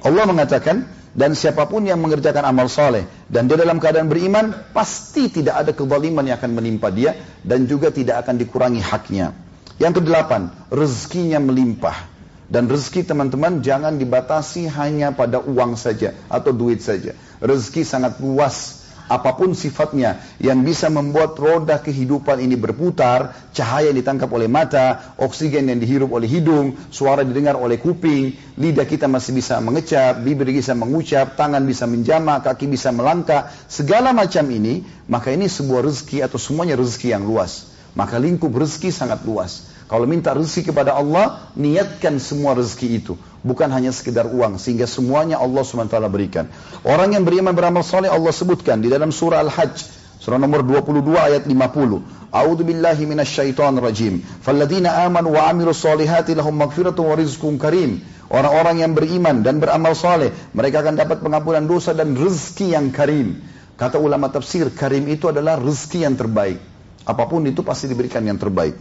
Allah 0.08 0.24
mengatakan, 0.24 0.88
dan 1.18 1.34
siapa 1.34 1.66
pun 1.66 1.82
yang 1.82 1.98
mengerjakan 1.98 2.46
amal 2.46 2.70
soleh 2.70 3.10
dan 3.26 3.50
dia 3.50 3.58
dalam 3.58 3.82
keadaan 3.82 4.06
beriman 4.06 4.54
pasti 4.70 5.34
tidak 5.34 5.66
ada 5.66 5.72
kezaliman 5.74 6.22
yang 6.22 6.38
akan 6.38 6.54
menimpa 6.54 6.94
dia 6.94 7.18
dan 7.42 7.66
juga 7.66 7.90
tidak 7.90 8.22
akan 8.22 8.38
dikurangi 8.38 8.86
haknya. 8.86 9.34
Yang 9.82 10.02
kedelapan, 10.02 10.54
rezekinya 10.70 11.42
melimpah. 11.42 12.16
Dan 12.48 12.72
rezeki 12.72 13.04
teman-teman 13.04 13.60
jangan 13.60 14.00
dibatasi 14.00 14.72
hanya 14.72 15.12
pada 15.12 15.44
uang 15.44 15.76
saja 15.76 16.16
atau 16.32 16.56
duit 16.56 16.80
saja. 16.80 17.12
Rezeki 17.44 17.84
sangat 17.84 18.24
luas 18.24 18.87
apa 19.08 19.36
pun 19.40 19.56
sifatnya 19.56 20.20
yang 20.38 20.64
bisa 20.68 20.92
membuat 20.92 21.40
roda 21.40 21.80
kehidupan 21.80 22.44
ini 22.44 22.60
berputar, 22.60 23.34
cahaya 23.56 23.90
yang 23.92 23.98
ditangkap 24.00 24.28
oleh 24.28 24.52
mata, 24.52 25.16
oksigen 25.16 25.72
yang 25.72 25.80
dihirup 25.80 26.12
oleh 26.12 26.28
hidung, 26.28 26.76
suara 26.92 27.24
didengar 27.24 27.56
oleh 27.56 27.80
kuping, 27.80 28.36
lidah 28.60 28.84
kita 28.84 29.08
masih 29.08 29.32
bisa 29.32 29.64
mengecap, 29.64 30.20
bibir 30.20 30.52
bisa 30.52 30.76
mengucap, 30.76 31.40
tangan 31.40 31.64
bisa 31.64 31.88
menjama, 31.88 32.44
kaki 32.44 32.68
bisa 32.68 32.92
melangkah, 32.92 33.48
segala 33.72 34.12
macam 34.12 34.44
ini, 34.52 34.84
maka 35.08 35.32
ini 35.32 35.48
sebuah 35.48 35.88
rezeki 35.88 36.28
atau 36.28 36.36
semuanya 36.36 36.76
rezeki 36.76 37.16
yang 37.16 37.24
luas. 37.24 37.72
Maka 37.98 38.22
lingkup 38.22 38.54
rezeki 38.54 38.94
sangat 38.94 39.26
luas. 39.26 39.77
Kalau 39.88 40.04
minta 40.04 40.36
rezeki 40.36 40.76
kepada 40.76 41.00
Allah, 41.00 41.48
niatkan 41.56 42.20
semua 42.20 42.60
rezeki 42.60 42.88
itu. 43.00 43.14
Bukan 43.40 43.72
hanya 43.72 43.96
sekedar 43.96 44.28
uang, 44.28 44.60
sehingga 44.60 44.84
semuanya 44.84 45.40
Allah 45.40 45.64
SWT 45.64 45.96
berikan. 46.12 46.52
Orang 46.84 47.16
yang 47.16 47.24
beriman 47.24 47.56
beramal 47.56 47.88
soleh 47.88 48.12
Allah 48.12 48.36
sebutkan 48.36 48.84
di 48.84 48.92
dalam 48.92 49.16
surah 49.16 49.40
Al-Hajj, 49.48 49.98
Surah 50.18 50.42
nomor 50.42 50.66
22 50.66 51.14
ayat 51.14 51.48
50. 51.48 52.34
A'udzu 52.34 52.64
billahi 52.66 53.04
minasyaitonir 53.08 53.80
rajim. 53.80 54.20
Falladzina 54.44 55.06
amanu 55.08 55.38
wa 55.38 55.48
amilus 55.48 55.80
solihati 55.80 56.36
lahum 56.36 56.58
maghfiratun 56.58 57.06
wa 57.06 57.16
rizqun 57.16 57.56
karim. 57.56 58.04
Orang-orang 58.28 58.84
yang 58.84 58.92
beriman 58.92 59.40
dan 59.40 59.64
beramal 59.64 59.96
saleh, 59.96 60.36
mereka 60.52 60.84
akan 60.84 61.00
dapat 61.00 61.24
pengampunan 61.24 61.64
dosa 61.64 61.96
dan 61.96 62.12
rezeki 62.18 62.76
yang 62.76 62.92
karim. 62.92 63.40
Kata 63.80 64.02
ulama 64.02 64.28
tafsir, 64.28 64.68
karim 64.74 65.08
itu 65.08 65.32
adalah 65.32 65.56
rezeki 65.56 66.04
yang 66.04 66.20
terbaik. 66.20 66.60
Apa 67.08 67.24
pun 67.30 67.48
itu 67.48 67.64
pasti 67.64 67.88
diberikan 67.88 68.26
yang 68.26 68.36
terbaik. 68.36 68.76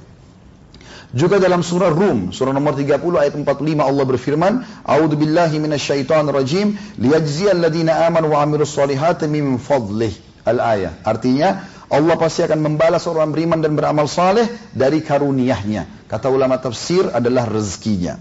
Juga 1.14 1.38
dalam 1.38 1.62
surah 1.62 1.94
Rum, 1.94 2.34
surah 2.34 2.50
nomor 2.50 2.74
30 2.74 2.98
ayat 3.22 3.34
45 3.38 3.84
Allah 3.86 4.04
berfirman, 4.06 4.52
"A'udzu 4.82 5.14
billahi 5.14 5.62
minasyaitonir 5.62 6.34
rajim, 6.34 6.74
liyajziyal 6.98 7.62
amanu 7.62 8.34
wa 8.34 8.42
amilus 8.42 8.74
solihati 8.74 9.30
min 9.30 9.58
fadlih." 9.62 10.10
Al-ayah. 10.46 11.02
Artinya, 11.02 11.66
Allah 11.86 12.14
pasti 12.18 12.42
akan 12.42 12.58
membalas 12.58 13.06
orang 13.06 13.30
beriman 13.30 13.62
dan 13.62 13.78
beramal 13.78 14.10
saleh 14.10 14.46
dari 14.74 15.02
karunia-Nya. 15.02 16.06
Kata 16.10 16.30
ulama 16.30 16.58
tafsir 16.58 17.06
adalah 17.14 17.46
rezekinya. 17.46 18.18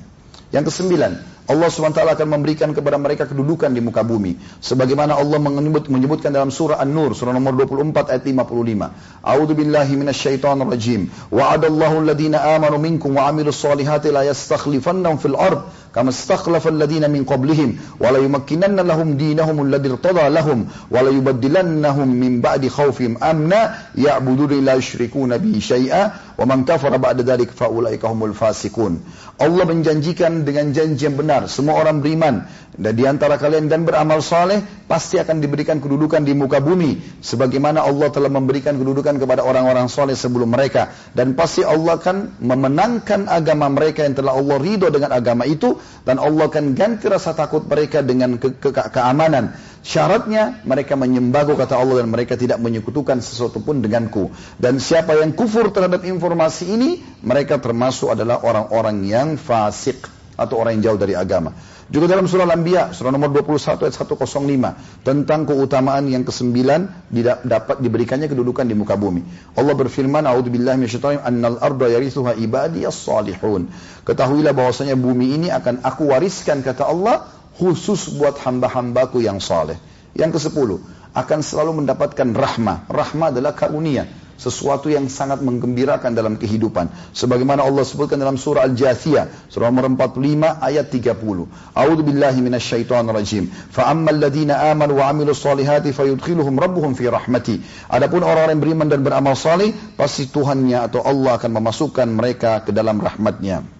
Yang 0.53 0.69
kesembilan, 0.69 1.34
Allah 1.45 1.69
SWT 1.69 2.01
akan 2.01 2.27
memberikan 2.27 2.73
kepada 2.73 2.97
mereka 2.97 3.29
kedudukan 3.29 3.69
di 3.69 3.77
muka 3.77 4.01
bumi. 4.01 4.41
Sebagaimana 4.65 5.13
Allah 5.13 5.37
menyebut, 5.37 5.93
menyebutkan 5.93 6.33
dalam 6.33 6.49
surah 6.49 6.81
An-Nur, 6.81 7.13
surah 7.13 7.37
nomor 7.37 7.53
24 7.53 8.09
ayat 8.09 8.25
55. 8.25 9.21
A'udhu 9.21 9.53
billahi 9.53 9.93
minasyaitonir 9.93 10.65
rajim. 10.65 11.05
Wa'adallahu 11.29 12.01
alladhina 12.01 12.41
amanu 12.57 12.81
minkum 12.81 13.13
wa 13.13 13.29
amilus 13.29 13.61
salihati 13.61 14.09
la 14.09 14.25
yastakhlifannahum 14.25 15.21
fil 15.21 15.37
ard 15.37 15.69
kama 15.95 16.11
istakhlafa 16.11 16.73
alladhina 16.73 17.07
min 17.07 17.23
qablihim 17.23 17.79
wa 18.03 18.11
la 18.11 18.19
yumakkinanna 18.19 18.83
lahum 18.83 19.15
dinahum 19.15 19.63
alladhi 19.63 19.93
irtada 19.93 20.27
lahum 20.27 20.67
wa 20.91 20.99
la 20.99 21.11
yubaddilannahum 21.13 22.09
min 22.09 22.41
ba'di 22.43 22.67
khawfihim 22.67 23.15
amna 23.21 23.93
ya'buduna 23.95 24.59
la 24.59 24.75
yushrikuna 24.75 25.39
bihi 25.39 25.63
syai'a 25.63 26.24
kafara 26.37 26.99
ba'da 26.99 27.23
dhalik 27.23 27.51
fa 27.55 27.71
ulaika 27.71 28.11
humul 28.11 28.35
fasikun. 28.35 28.99
Allah 29.35 29.63
menjanjikan 29.67 30.47
dengan 30.47 30.71
janji 30.71 31.07
yang 31.07 31.15
benar 31.19 31.47
semua 31.51 31.79
orang 31.79 31.99
beriman. 31.99 32.47
Dan 32.75 32.91
di 32.99 33.07
antara 33.07 33.39
kalian 33.39 33.71
dan 33.71 33.87
beramal 33.87 34.19
saleh 34.19 34.59
pasti 34.87 35.15
akan 35.15 35.39
diberikan 35.39 35.79
kedudukan 35.79 36.27
di 36.27 36.35
muka 36.35 36.59
bumi. 36.59 37.23
Sebagaimana 37.23 37.87
Allah 37.87 38.11
telah 38.11 38.27
memberikan 38.27 38.75
kedudukan 38.75 39.15
kepada 39.15 39.47
orang-orang 39.47 39.87
saleh 39.87 40.15
sebelum 40.15 40.51
mereka. 40.51 40.91
Dan 41.15 41.39
pasti 41.39 41.63
Allah 41.63 41.95
akan 41.95 42.43
memenangkan 42.43 43.31
agama 43.31 43.71
mereka 43.71 44.03
yang 44.03 44.15
telah 44.19 44.35
Allah 44.35 44.59
ridho 44.59 44.91
dengan 44.91 45.15
agama 45.15 45.47
itu. 45.47 45.79
Dan 46.03 46.19
Allah 46.19 46.51
akan 46.51 46.75
ganti 46.75 47.07
rasa 47.07 47.31
takut 47.31 47.63
mereka 47.63 48.03
dengan 48.03 48.35
ke 48.35 48.59
ke 48.59 48.71
keamanan 48.75 49.55
syaratnya 49.85 50.65
mereka 50.65 50.97
menyembahku 50.97 51.53
kata 51.53 51.77
Allah 51.77 52.01
dan 52.01 52.09
mereka 52.09 52.33
tidak 52.33 52.57
menyekutukan 52.57 53.21
sesuatu 53.21 53.61
pun 53.61 53.85
denganku 53.85 54.33
dan 54.57 54.81
siapa 54.81 55.13
yang 55.13 55.37
kufur 55.37 55.69
terhadap 55.69 56.01
informasi 56.01 56.73
ini 56.73 57.05
mereka 57.21 57.61
termasuk 57.61 58.09
adalah 58.17 58.41
orang-orang 58.41 59.05
yang 59.05 59.27
fasik 59.37 60.09
atau 60.35 60.59
orang 60.59 60.79
yang 60.79 60.91
jauh 60.91 60.99
dari 60.99 61.15
agama. 61.15 61.55
Juga 61.85 62.09
dalam 62.09 62.25
surah 62.25 62.49
Al-Anbiya, 62.49 62.97
surah 62.97 63.13
nomor 63.13 63.29
21 63.29 63.85
ayat 63.85 63.93
105 63.93 65.05
tentang 65.05 65.45
keutamaan 65.45 66.09
yang 66.09 66.25
kesembilan 66.25 67.13
dapat 67.45 67.77
diberikannya 67.77 68.25
kedudukan 68.25 68.65
di 68.65 68.73
muka 68.73 68.97
bumi. 68.97 69.21
Allah 69.53 69.77
berfirman, 69.77 70.25
"A'udzubillahi 70.25 70.81
minasyaitonir 70.81 71.21
annal 71.21 71.61
arda 71.61 71.85
yarithuha 71.93 72.41
ibadiyas 72.41 72.97
salihun." 73.05 73.69
Ketahuilah 74.01 74.57
bahwasanya 74.57 74.97
bumi 74.97 75.37
ini 75.37 75.47
akan 75.53 75.85
aku 75.85 76.09
wariskan 76.09 76.65
kata 76.65 76.89
Allah 76.89 77.29
khusus 77.55 78.11
buat 78.15 78.39
hamba-hambaku 78.43 79.23
yang 79.23 79.39
saleh. 79.39 79.79
Yang 80.15 80.39
ke-10, 80.39 80.69
akan 81.15 81.39
selalu 81.39 81.83
mendapatkan 81.83 82.27
rahmah. 82.35 82.91
Rahmah 82.91 83.27
adalah 83.31 83.55
karunia 83.55 84.07
sesuatu 84.35 84.91
yang 84.91 85.07
sangat 85.07 85.39
menggembirakan 85.39 86.11
dalam 86.11 86.35
kehidupan. 86.35 86.91
Sebagaimana 87.15 87.63
Allah 87.63 87.87
sebutkan 87.87 88.19
dalam 88.19 88.35
surah 88.35 88.67
Al-Jathiyah, 88.67 89.47
surah 89.47 89.71
nomor 89.71 89.87
45 89.95 90.59
ayat 90.59 90.91
30. 90.91 91.47
A'udzu 91.71 92.03
billahi 92.03 92.39
minasyaitonir 92.43 93.15
rajim. 93.15 93.47
Fa 93.47 93.87
ammal 93.91 94.19
amanu 94.19 94.99
wa 94.99 95.05
amilus 95.07 95.39
solihati 95.39 95.95
fayudkhiluhum 95.95 96.59
rabbuhum 96.59 96.93
fi 96.93 97.07
rahmati. 97.07 97.63
Adapun 97.87 98.27
orang-orang 98.27 98.59
yang 98.59 98.63
beriman 98.63 98.87
dan 98.91 99.01
beramal 99.01 99.39
saleh, 99.39 99.71
pasti 99.95 100.27
Tuhannya 100.27 100.83
atau 100.91 100.99
Allah 101.03 101.39
akan 101.39 101.51
memasukkan 101.55 102.07
mereka 102.11 102.67
ke 102.67 102.75
dalam 102.75 102.99
rahmatnya. 102.99 103.74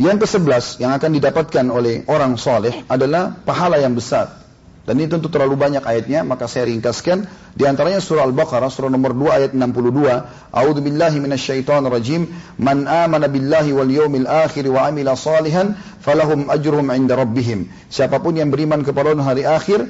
Yang 0.00 0.24
ke-11 0.24 0.80
yang 0.80 0.92
akan 0.96 1.10
didapatkan 1.20 1.66
oleh 1.68 2.04
orang 2.08 2.40
saleh 2.40 2.84
adalah 2.88 3.36
pahala 3.44 3.76
yang 3.76 3.92
besar 3.92 4.42
dan 4.82 4.98
ini 4.98 5.06
tentu 5.06 5.30
terlalu 5.30 5.54
banyak 5.54 5.86
ayatnya, 5.86 6.26
maka 6.26 6.50
saya 6.50 6.66
ringkaskan. 6.66 7.30
Di 7.54 7.70
antaranya 7.70 8.02
surah 8.02 8.26
Al-Baqarah, 8.26 8.66
surah 8.66 8.90
nomor 8.90 9.14
2 9.14 9.30
ayat 9.30 9.50
62. 9.54 10.50
A'udhu 10.50 10.82
billahi 10.82 11.22
minasyaitan 11.22 11.86
rajim. 11.86 12.26
Man 12.58 12.90
amana 12.90 13.30
billahi 13.30 13.70
wal 13.70 13.86
yawmil 13.86 14.26
akhir 14.26 14.66
wa 14.66 14.90
amila 14.90 15.14
salihan, 15.14 15.78
falahum 16.02 16.50
ajruhum 16.50 16.90
inda 16.98 17.14
rabbihim. 17.14 17.70
Siapa 17.94 18.18
pun 18.18 18.34
yang 18.34 18.50
beriman 18.50 18.82
kepada 18.82 19.14
hari 19.22 19.46
akhir, 19.46 19.86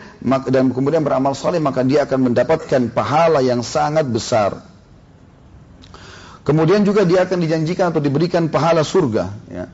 dan 0.53 0.77
kemudian 0.77 1.01
beramal 1.01 1.33
saleh, 1.33 1.57
maka 1.57 1.81
dia 1.89 2.05
akan 2.05 2.29
mendapatkan 2.29 2.93
pahala 2.93 3.41
yang 3.41 3.65
sangat 3.65 4.05
besar. 4.05 4.61
Kemudian 6.45 6.85
juga 6.85 7.09
dia 7.09 7.25
akan 7.25 7.41
dijanjikan 7.41 7.97
atau 7.97 8.03
diberikan 8.05 8.53
pahala 8.53 8.85
surga. 8.85 9.25
Ya. 9.49 9.73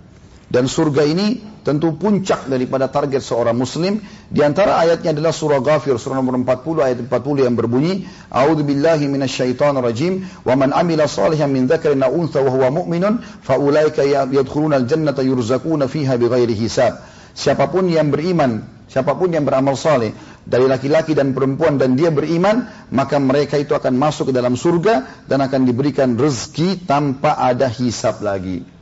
Dan 0.48 0.64
surga 0.64 1.04
ini 1.04 1.44
tentu 1.60 1.92
puncak 2.00 2.48
daripada 2.48 2.88
target 2.88 3.20
seorang 3.20 3.52
muslim. 3.52 4.00
Di 4.32 4.40
antara 4.40 4.80
ayatnya 4.80 5.12
adalah 5.12 5.36
surah 5.36 5.60
Ghafir, 5.60 6.00
surah 6.00 6.16
nomor 6.16 6.40
40 6.40 6.80
ayat 6.80 6.98
40 7.04 7.44
yang 7.44 7.52
berbunyi, 7.52 8.08
A'udzu 8.32 8.64
billahi 8.64 9.04
minasyaitonir 9.12 9.84
rajim, 9.84 10.24
wa 10.48 10.56
man 10.56 10.72
amila 10.72 11.04
salihan 11.04 11.52
min 11.52 11.68
dzakarin 11.68 12.00
aw 12.00 12.08
untha 12.08 12.40
wa 12.40 12.48
huwa 12.48 12.80
mu'minun, 12.80 13.20
fa 13.44 13.60
ulaika 13.60 14.08
ya-, 14.08 14.24
yadkhuluna 14.24 14.80
al-jannata 14.80 15.20
yurzaquna 15.20 15.84
fiha 15.84 16.16
bighairi 16.16 16.56
hisab. 16.56 16.96
Siapa 17.36 17.68
pun 17.68 17.92
yang 17.92 18.08
beriman, 18.08 18.64
siapa 18.88 19.12
pun 19.20 19.28
yang 19.28 19.44
beramal 19.44 19.76
saleh 19.76 20.16
dari 20.48 20.64
laki-laki 20.64 21.12
dan 21.12 21.36
perempuan 21.36 21.76
dan 21.76 21.92
dia 21.92 22.08
beriman, 22.08 22.88
maka 22.88 23.20
mereka 23.20 23.60
itu 23.60 23.76
akan 23.76 24.00
masuk 24.00 24.32
ke 24.32 24.34
dalam 24.34 24.56
surga 24.56 25.28
dan 25.28 25.44
akan 25.44 25.68
diberikan 25.68 26.16
rezeki 26.16 26.88
tanpa 26.88 27.36
ada 27.36 27.68
hisab 27.68 28.24
lagi. 28.24 28.77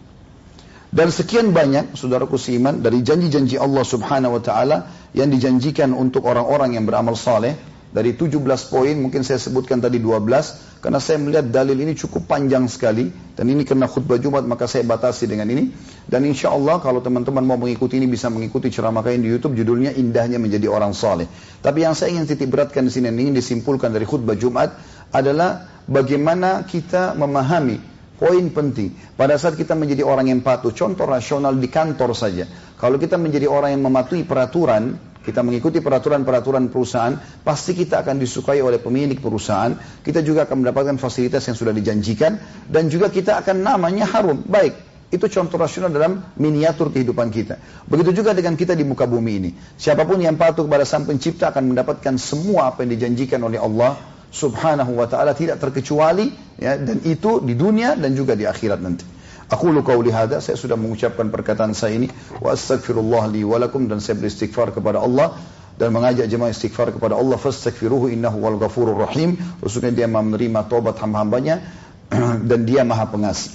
Dan 0.96 1.12
sekian 1.12 1.52
banyak 1.52 1.92
saudaraku 1.92 2.40
seiman 2.40 2.80
dari 2.80 3.04
janji-janji 3.04 3.60
Allah 3.60 3.84
Subhanahu 3.84 4.40
wa 4.40 4.42
taala 4.42 4.76
yang 5.12 5.28
dijanjikan 5.28 5.92
untuk 5.92 6.24
orang-orang 6.24 6.72
yang 6.72 6.88
beramal 6.88 7.12
saleh 7.12 7.52
dari 7.92 8.16
17 8.16 8.40
poin 8.72 8.96
mungkin 8.96 9.20
saya 9.20 9.36
sebutkan 9.36 9.84
tadi 9.84 10.00
12 10.00 10.80
karena 10.80 10.96
saya 10.96 11.20
melihat 11.20 11.52
dalil 11.52 11.76
ini 11.76 11.92
cukup 11.92 12.24
panjang 12.24 12.64
sekali 12.64 13.12
dan 13.36 13.44
ini 13.44 13.68
karena 13.68 13.84
khutbah 13.84 14.16
Jumat 14.16 14.48
maka 14.48 14.64
saya 14.64 14.88
batasi 14.88 15.28
dengan 15.28 15.52
ini 15.52 15.68
dan 16.08 16.24
insya 16.24 16.56
Allah 16.56 16.80
kalau 16.80 17.04
teman-teman 17.04 17.44
mau 17.44 17.60
mengikuti 17.60 18.00
ini 18.00 18.08
bisa 18.08 18.32
mengikuti 18.32 18.72
ceramah 18.72 19.04
kain 19.04 19.20
di 19.20 19.28
YouTube 19.28 19.52
judulnya 19.52 19.92
indahnya 19.92 20.40
menjadi 20.40 20.72
orang 20.72 20.96
saleh. 20.96 21.28
Tapi 21.60 21.84
yang 21.84 21.92
saya 21.92 22.16
ingin 22.16 22.24
titik 22.24 22.48
beratkan 22.48 22.88
di 22.88 22.92
sini 22.96 23.12
yang 23.12 23.20
ingin 23.20 23.36
disimpulkan 23.36 23.92
dari 23.92 24.08
khutbah 24.08 24.32
Jumat 24.32 24.72
adalah 25.12 25.84
bagaimana 25.84 26.64
kita 26.64 27.12
memahami 27.12 27.95
Poin 28.16 28.48
penting, 28.48 28.96
pada 29.12 29.36
saat 29.36 29.60
kita 29.60 29.76
menjadi 29.76 30.00
orang 30.00 30.32
yang 30.32 30.40
patuh, 30.40 30.72
contoh 30.72 31.04
rasional 31.04 31.52
di 31.52 31.68
kantor 31.68 32.16
saja. 32.16 32.48
Kalau 32.80 32.96
kita 32.96 33.20
menjadi 33.20 33.44
orang 33.44 33.76
yang 33.76 33.84
mematuhi 33.84 34.24
peraturan, 34.24 34.96
kita 35.20 35.44
mengikuti 35.44 35.84
peraturan-peraturan 35.84 36.72
perusahaan, 36.72 37.12
pasti 37.44 37.76
kita 37.76 38.00
akan 38.00 38.16
disukai 38.16 38.64
oleh 38.64 38.80
pemilik 38.80 39.20
perusahaan, 39.20 39.76
kita 40.00 40.24
juga 40.24 40.48
akan 40.48 40.64
mendapatkan 40.64 40.96
fasilitas 40.96 41.44
yang 41.44 41.60
sudah 41.60 41.76
dijanjikan, 41.76 42.40
dan 42.72 42.88
juga 42.88 43.12
kita 43.12 43.36
akan 43.44 43.60
namanya 43.60 44.08
harum. 44.08 44.48
Baik, 44.48 44.80
itu 45.12 45.28
contoh 45.28 45.60
rasional 45.60 45.92
dalam 45.92 46.32
miniatur 46.40 46.88
kehidupan 46.88 47.28
kita. 47.28 47.60
Begitu 47.84 48.24
juga 48.24 48.32
dengan 48.32 48.56
kita 48.56 48.72
di 48.72 48.88
muka 48.88 49.04
bumi 49.04 49.32
ini. 49.36 49.50
Siapa 49.76 50.08
pun 50.08 50.16
yang 50.24 50.40
patuh 50.40 50.64
kepada 50.64 50.88
sang 50.88 51.04
pencipta 51.04 51.52
akan 51.52 51.76
mendapatkan 51.76 52.16
semua 52.16 52.72
apa 52.72 52.88
yang 52.88 52.96
dijanjikan 52.96 53.44
oleh 53.44 53.60
Allah 53.60 54.15
subhanahu 54.30 54.98
wa 54.98 55.06
ta'ala 55.06 55.32
tidak 55.32 55.62
terkecuali 55.62 56.32
ya, 56.58 56.76
dan 56.76 57.02
itu 57.06 57.40
di 57.42 57.54
dunia 57.54 57.94
dan 57.94 58.12
juga 58.14 58.34
di 58.34 58.44
akhirat 58.44 58.80
nanti. 58.82 59.06
Aku 59.46 59.70
lu 59.70 59.86
qauli 59.86 60.10
hada, 60.10 60.42
saya 60.42 60.58
sudah 60.58 60.74
mengucapkan 60.74 61.30
perkataan 61.30 61.70
saya 61.70 61.94
ini 61.94 62.10
wa 62.42 62.50
astaghfirullah 62.50 63.30
li 63.30 63.46
wa 63.46 63.62
lakum 63.62 63.86
dan 63.86 64.02
saya 64.02 64.18
beristighfar 64.18 64.74
kepada 64.74 64.98
Allah 64.98 65.38
dan 65.78 65.92
mengajak 65.92 66.26
jemaah 66.26 66.50
istighfar 66.50 66.90
kepada 66.90 67.14
Allah 67.14 67.36
fastaghfiruhu 67.38 68.10
innahu 68.10 68.42
wal 68.42 68.58
ghafurur 68.58 68.96
rahim. 68.96 69.38
Khususnya 69.62 69.92
dia 69.92 70.08
menerima 70.10 70.66
taubat 70.66 70.98
hamba-hambanya 70.98 71.62
dan 72.50 72.60
dia 72.66 72.82
maha 72.82 73.06
pengasih. 73.06 73.52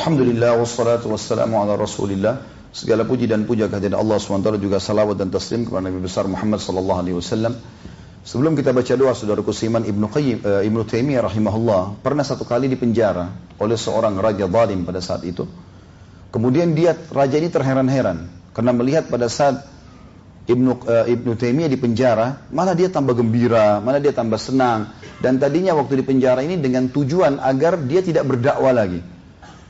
Alhamdulillah 0.00 0.56
wassalatu 0.56 1.12
wassalamu 1.12 1.60
ala 1.60 1.76
Rasulillah 1.76 2.40
Segala 2.70 3.02
puji 3.02 3.26
dan 3.26 3.50
puja 3.50 3.66
kehadirat 3.66 3.98
Allah 3.98 4.22
SWT 4.22 4.46
juga 4.62 4.78
salawat 4.78 5.18
dan 5.18 5.34
taslim 5.34 5.66
kepada 5.66 5.90
Nabi 5.90 5.98
besar 5.98 6.30
Muhammad 6.30 6.62
sallallahu 6.62 6.98
alaihi 7.02 7.16
wasallam. 7.18 7.58
Sebelum 8.22 8.54
kita 8.54 8.70
baca 8.70 8.94
doa 8.94 9.10
saudaraku 9.10 9.50
Siman 9.50 9.82
Ibnu 9.82 10.06
Qayyim 10.06 10.38
uh, 10.46 10.62
Ibnu 10.62 10.86
Taimiyah 10.86 11.26
rahimahullah 11.26 11.98
pernah 11.98 12.22
satu 12.22 12.46
kali 12.46 12.70
dipenjara 12.70 13.32
oleh 13.58 13.74
seorang 13.74 14.14
raja 14.22 14.46
zalim 14.46 14.86
pada 14.86 15.02
saat 15.02 15.26
itu. 15.26 15.50
Kemudian 16.30 16.78
dia 16.78 16.94
raja 17.10 17.42
ini 17.42 17.50
terheran-heran 17.50 18.30
karena 18.54 18.70
melihat 18.70 19.10
pada 19.10 19.26
saat 19.26 19.66
Ibnu 20.46 20.70
uh, 20.86 21.06
Ibnu 21.10 21.34
Taimiyah 21.34 21.70
di 21.70 21.78
penjara, 21.78 22.46
malah 22.54 22.78
dia 22.78 22.86
tambah 22.86 23.18
gembira, 23.18 23.82
malah 23.82 23.98
dia 23.98 24.14
tambah 24.14 24.38
senang. 24.38 24.94
Dan 25.18 25.42
tadinya 25.42 25.74
waktu 25.74 25.98
di 25.98 26.04
penjara 26.06 26.46
ini 26.46 26.54
dengan 26.54 26.86
tujuan 26.86 27.42
agar 27.42 27.82
dia 27.82 27.98
tidak 27.98 28.30
berdakwah 28.30 28.70
lagi. 28.70 29.02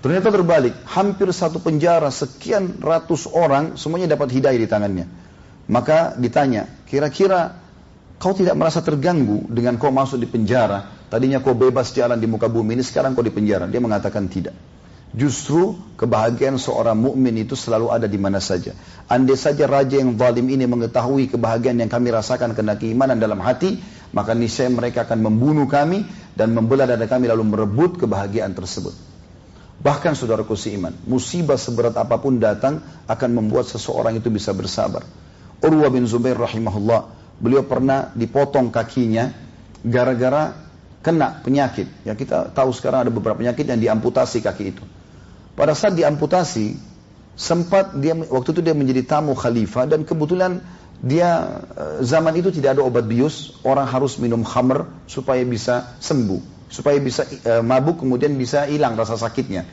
Ternyata 0.01 0.33
terbalik, 0.33 0.73
hampir 0.89 1.29
satu 1.29 1.61
penjara 1.61 2.09
sekian 2.09 2.81
ratus 2.81 3.29
orang 3.29 3.77
semuanya 3.77 4.17
dapat 4.17 4.33
hidayah 4.33 4.57
di 4.57 4.69
tangannya. 4.69 5.07
Maka 5.69 6.17
ditanya, 6.17 6.65
kira-kira 6.89 7.61
kau 8.17 8.33
tidak 8.33 8.57
merasa 8.57 8.81
terganggu 8.81 9.45
dengan 9.53 9.77
kau 9.77 9.93
masuk 9.93 10.17
di 10.17 10.25
penjara? 10.25 10.89
Tadinya 11.13 11.45
kau 11.45 11.53
bebas 11.53 11.93
jalan 11.93 12.17
di 12.17 12.25
muka 12.25 12.49
bumi 12.49 12.81
ini, 12.81 12.85
sekarang 12.85 13.13
kau 13.13 13.21
di 13.21 13.29
penjara. 13.29 13.69
Dia 13.69 13.77
mengatakan 13.77 14.25
tidak. 14.33 14.57
Justru 15.11 15.77
kebahagiaan 16.01 16.57
seorang 16.57 16.95
mukmin 16.95 17.35
itu 17.37 17.59
selalu 17.59 17.93
ada 17.93 18.07
di 18.09 18.17
mana 18.17 18.41
saja. 18.41 18.73
Andai 19.11 19.37
saja 19.37 19.67
raja 19.67 20.01
yang 20.01 20.17
zalim 20.17 20.47
ini 20.49 20.65
mengetahui 20.65 21.29
kebahagiaan 21.35 21.77
yang 21.77 21.91
kami 21.91 22.09
rasakan 22.15 22.57
karena 22.57 22.79
keimanan 22.79 23.21
dalam 23.21 23.43
hati, 23.43 23.77
maka 24.17 24.33
niscaya 24.33 24.71
mereka 24.73 25.05
akan 25.05 25.19
membunuh 25.29 25.67
kami 25.67 26.07
dan 26.33 26.55
membelah 26.57 26.89
dada 26.89 27.05
kami 27.11 27.27
lalu 27.27 27.43
merebut 27.43 27.99
kebahagiaan 27.99 28.55
tersebut. 28.55 28.95
Bahkan 29.81 30.12
saudaraku 30.12 30.53
seiman, 30.61 30.93
musibah 31.09 31.57
seberat 31.57 31.97
apa 31.97 32.21
pun 32.21 32.37
datang 32.37 32.85
akan 33.09 33.31
membuat 33.33 33.64
seseorang 33.64 34.12
itu 34.21 34.29
bisa 34.29 34.53
bersabar. 34.53 35.09
Urwa 35.64 35.88
bin 35.88 36.05
Zubair 36.05 36.37
rahimahullah, 36.37 37.09
beliau 37.40 37.64
pernah 37.64 38.12
dipotong 38.12 38.69
kakinya 38.69 39.33
gara-gara 39.81 40.53
kena 41.01 41.40
penyakit. 41.40 41.88
Ya 42.05 42.12
kita 42.12 42.53
tahu 42.53 42.77
sekarang 42.77 43.09
ada 43.09 43.12
beberapa 43.12 43.40
penyakit 43.40 43.64
yang 43.64 43.81
diamputasi 43.81 44.45
kaki 44.45 44.64
itu. 44.77 44.85
Pada 45.57 45.73
saat 45.73 45.97
diamputasi, 45.97 46.77
sempat 47.33 47.97
dia 47.97 48.12
waktu 48.12 48.53
itu 48.53 48.61
dia 48.61 48.77
menjadi 48.77 49.01
tamu 49.09 49.33
khalifah 49.33 49.88
dan 49.88 50.05
kebetulan 50.05 50.61
dia 51.01 51.61
eh, 51.73 52.05
zaman 52.05 52.37
itu 52.37 52.53
tidak 52.53 52.77
ada 52.77 52.85
obat 52.85 53.09
bius, 53.09 53.57
orang 53.64 53.88
harus 53.88 54.21
minum 54.21 54.45
khamr 54.45 54.85
supaya 55.09 55.40
bisa 55.49 55.97
sembuh, 56.05 56.60
supaya 56.71 56.97
bisa 57.03 57.27
e, 57.27 57.61
mabuk 57.61 58.01
kemudian 58.01 58.33
bisa 58.39 58.65
hilang 58.71 58.95
rasa 58.95 59.19
sakitnya. 59.19 59.67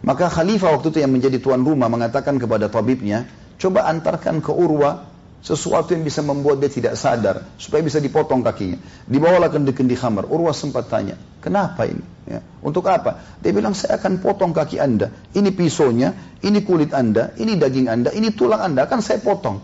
Maka 0.00 0.32
khalifah 0.32 0.74
waktu 0.78 0.90
itu 0.90 0.98
yang 1.04 1.12
menjadi 1.12 1.38
tuan 1.38 1.62
rumah 1.62 1.92
mengatakan 1.92 2.40
kepada 2.40 2.72
tabibnya, 2.72 3.28
coba 3.60 3.86
antarkan 3.86 4.40
ke 4.40 4.50
Urwa 4.50 5.04
sesuatu 5.38 5.94
yang 5.94 6.02
bisa 6.02 6.18
membuat 6.24 6.58
dia 6.58 6.70
tidak 6.70 6.98
sadar 6.98 7.46
supaya 7.62 7.82
bisa 7.82 8.02
dipotong 8.02 8.42
kakinya. 8.42 8.78
Dibawalah 9.06 9.50
kendi-kendi 9.52 9.94
khamar. 9.94 10.26
Urwah 10.26 10.54
sempat 10.54 10.90
tanya, 10.90 11.14
kenapa 11.38 11.86
ini? 11.86 12.02
Ya. 12.26 12.42
Untuk 12.62 12.86
apa? 12.90 13.38
Dia 13.38 13.54
bilang 13.54 13.72
saya 13.74 13.98
akan 14.02 14.18
potong 14.18 14.50
kaki 14.50 14.82
anda. 14.82 15.14
Ini 15.34 15.54
pisaunya, 15.54 16.14
ini 16.42 16.62
kulit 16.66 16.90
anda, 16.94 17.34
ini 17.38 17.54
daging 17.54 17.86
anda, 17.86 18.10
ini 18.10 18.34
tulang 18.34 18.60
anda 18.60 18.86
akan 18.86 18.98
saya 18.98 19.22
potong. 19.22 19.62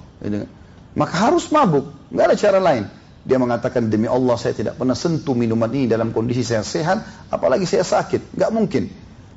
Maka 0.94 1.14
harus 1.31 1.51
mabuk, 1.51 1.90
nggak 2.14 2.25
ada 2.31 2.37
cara 2.38 2.59
lain. 2.62 2.85
Dia 3.24 3.40
mengatakan 3.40 3.88
demi 3.88 4.04
Allah 4.04 4.37
saya 4.37 4.52
tidak 4.52 4.76
pernah 4.76 4.92
sentuh 4.92 5.32
minuman 5.32 5.72
ini 5.72 5.88
dalam 5.88 6.12
kondisi 6.12 6.44
saya 6.44 6.60
sehat, 6.60 7.28
apalagi 7.32 7.64
saya 7.64 7.80
sakit, 7.80 8.37
nggak 8.37 8.50
mungkin. 8.52 8.84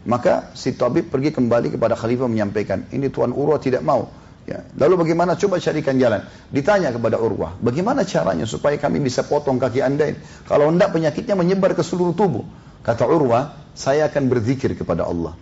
Maka 0.07 0.51
si 0.55 0.75
tabib 0.75 1.07
pergi 1.07 1.31
kembali 1.31 1.71
kepada 1.75 1.95
khalifah 1.95 2.27
menyampaikan, 2.27 2.83
ini 2.91 3.07
tuan 3.07 3.31
Urwah 3.31 3.59
tidak 3.63 3.83
mau. 3.87 4.11
Ya. 4.47 4.63
Lalu 4.79 5.03
bagaimana? 5.03 5.35
Coba 5.35 5.59
carikan 5.59 5.99
jalan. 5.99 6.23
Ditanya 6.51 6.91
kepada 6.95 7.19
Urwah, 7.19 7.59
bagaimana 7.59 8.07
caranya 8.07 8.47
supaya 8.47 8.79
kami 8.79 9.03
bisa 9.03 9.23
potong 9.27 9.59
kaki 9.59 9.83
anda? 9.83 10.07
Kalau 10.47 10.71
tidak 10.71 10.95
penyakitnya 10.95 11.35
menyebar 11.35 11.75
ke 11.75 11.83
seluruh 11.83 12.15
tubuh. 12.15 12.47
Kata 12.83 13.03
Urwah, 13.07 13.55
saya 13.75 14.07
akan 14.07 14.31
berzikir 14.31 14.75
kepada 14.79 15.03
Allah. 15.03 15.35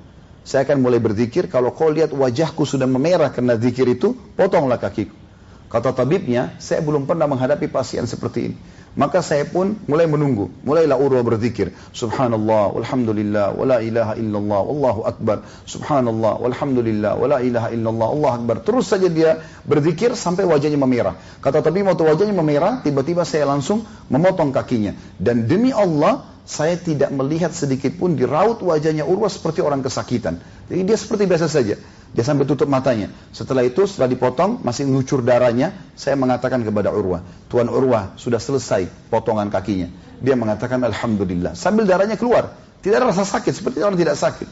Saya 0.45 0.65
akan 0.69 0.81
mulai 0.85 1.01
berzikir, 1.01 1.49
kalau 1.49 1.73
kau 1.73 1.89
lihat 1.89 2.13
wajahku 2.13 2.65
sudah 2.69 2.85
memerah 2.85 3.33
karena 3.33 3.57
zikir 3.57 3.89
itu, 3.89 4.13
potonglah 4.37 4.77
kakiku. 4.77 5.24
Kata 5.65 5.91
tabibnya, 5.91 6.55
saya 6.61 6.79
belum 6.85 7.09
pernah 7.09 7.25
menghadapi 7.25 7.67
pasien 7.67 8.05
seperti 8.05 8.39
ini. 8.51 8.57
Maka 8.95 9.19
saya 9.19 9.43
pun 9.43 9.75
mulai 9.91 10.07
menunggu. 10.07 10.47
Mulailah 10.63 10.95
Urwa 10.95 11.19
berzikir. 11.19 11.75
Subhanallah, 11.91 12.71
walhamdulillah, 12.79 13.51
wala 13.51 13.83
ilaha 13.83 14.15
illallah, 14.15 14.61
wallahu 14.63 15.01
akbar. 15.03 15.43
Subhanallah, 15.67 16.39
walhamdulillah, 16.39 17.19
wala 17.19 17.43
ilaha 17.43 17.75
illallah, 17.75 18.07
Allah 18.07 18.31
akbar. 18.39 18.55
Terus 18.63 18.87
saja 18.87 19.11
dia 19.11 19.43
berzikir 19.67 20.15
sampai 20.15 20.47
wajahnya 20.47 20.79
memerah. 20.79 21.19
Kata 21.43 21.59
tapi 21.59 21.83
waktu 21.83 22.07
wajahnya 22.07 22.31
memerah, 22.31 22.79
tiba-tiba 22.87 23.27
saya 23.27 23.43
langsung 23.43 23.83
memotong 24.07 24.55
kakinya. 24.55 24.95
Dan 25.19 25.43
demi 25.43 25.75
Allah, 25.75 26.23
saya 26.47 26.79
tidak 26.79 27.11
melihat 27.11 27.51
sedikit 27.51 27.99
pun 27.99 28.15
di 28.15 28.23
raut 28.23 28.63
wajahnya 28.63 29.03
Urwa 29.03 29.27
seperti 29.27 29.59
orang 29.59 29.83
kesakitan. 29.83 30.39
Jadi 30.71 30.81
dia 30.87 30.95
seperti 30.95 31.27
biasa 31.27 31.51
saja. 31.51 31.75
Dia 32.15 32.23
sampai 32.23 32.47
tutup 32.47 32.71
matanya. 32.71 33.11
Setelah 33.35 33.67
itu, 33.67 33.83
setelah 33.83 34.07
dipotong, 34.07 34.63
masih 34.63 34.87
ngucur 34.87 35.19
darahnya, 35.19 35.75
saya 35.99 36.15
mengatakan 36.15 36.63
kepada 36.63 36.95
Urwah, 36.95 37.19
Tuan 37.51 37.67
Urwah, 37.67 38.15
sudah 38.15 38.39
selesai 38.39 38.87
potongan 39.11 39.51
kakinya. 39.51 39.91
Dia 40.23 40.39
mengatakan 40.39 40.79
Alhamdulillah. 40.79 41.59
Sambil 41.59 41.83
darahnya 41.83 42.15
keluar. 42.15 42.55
Tidak 42.79 42.95
ada 42.95 43.11
rasa 43.11 43.27
sakit, 43.27 43.51
seperti 43.51 43.83
orang 43.83 43.99
tidak 43.99 44.15
sakit. 44.15 44.47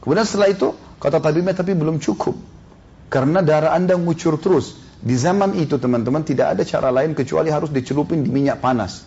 Kemudian 0.00 0.24
setelah 0.24 0.48
itu, 0.48 0.72
kata 0.96 1.20
tabibnya, 1.20 1.52
tapi 1.52 1.76
belum 1.76 2.00
cukup. 2.00 2.32
Karena 3.12 3.44
darah 3.44 3.76
anda 3.76 3.92
ngucur 3.92 4.40
terus. 4.40 4.80
Di 5.04 5.12
zaman 5.12 5.52
itu, 5.60 5.76
teman-teman, 5.76 6.24
tidak 6.24 6.56
ada 6.56 6.64
cara 6.64 6.88
lain 6.88 7.12
kecuali 7.12 7.52
harus 7.52 7.68
dicelupin 7.68 8.24
di 8.24 8.32
minyak 8.32 8.64
panas. 8.64 9.04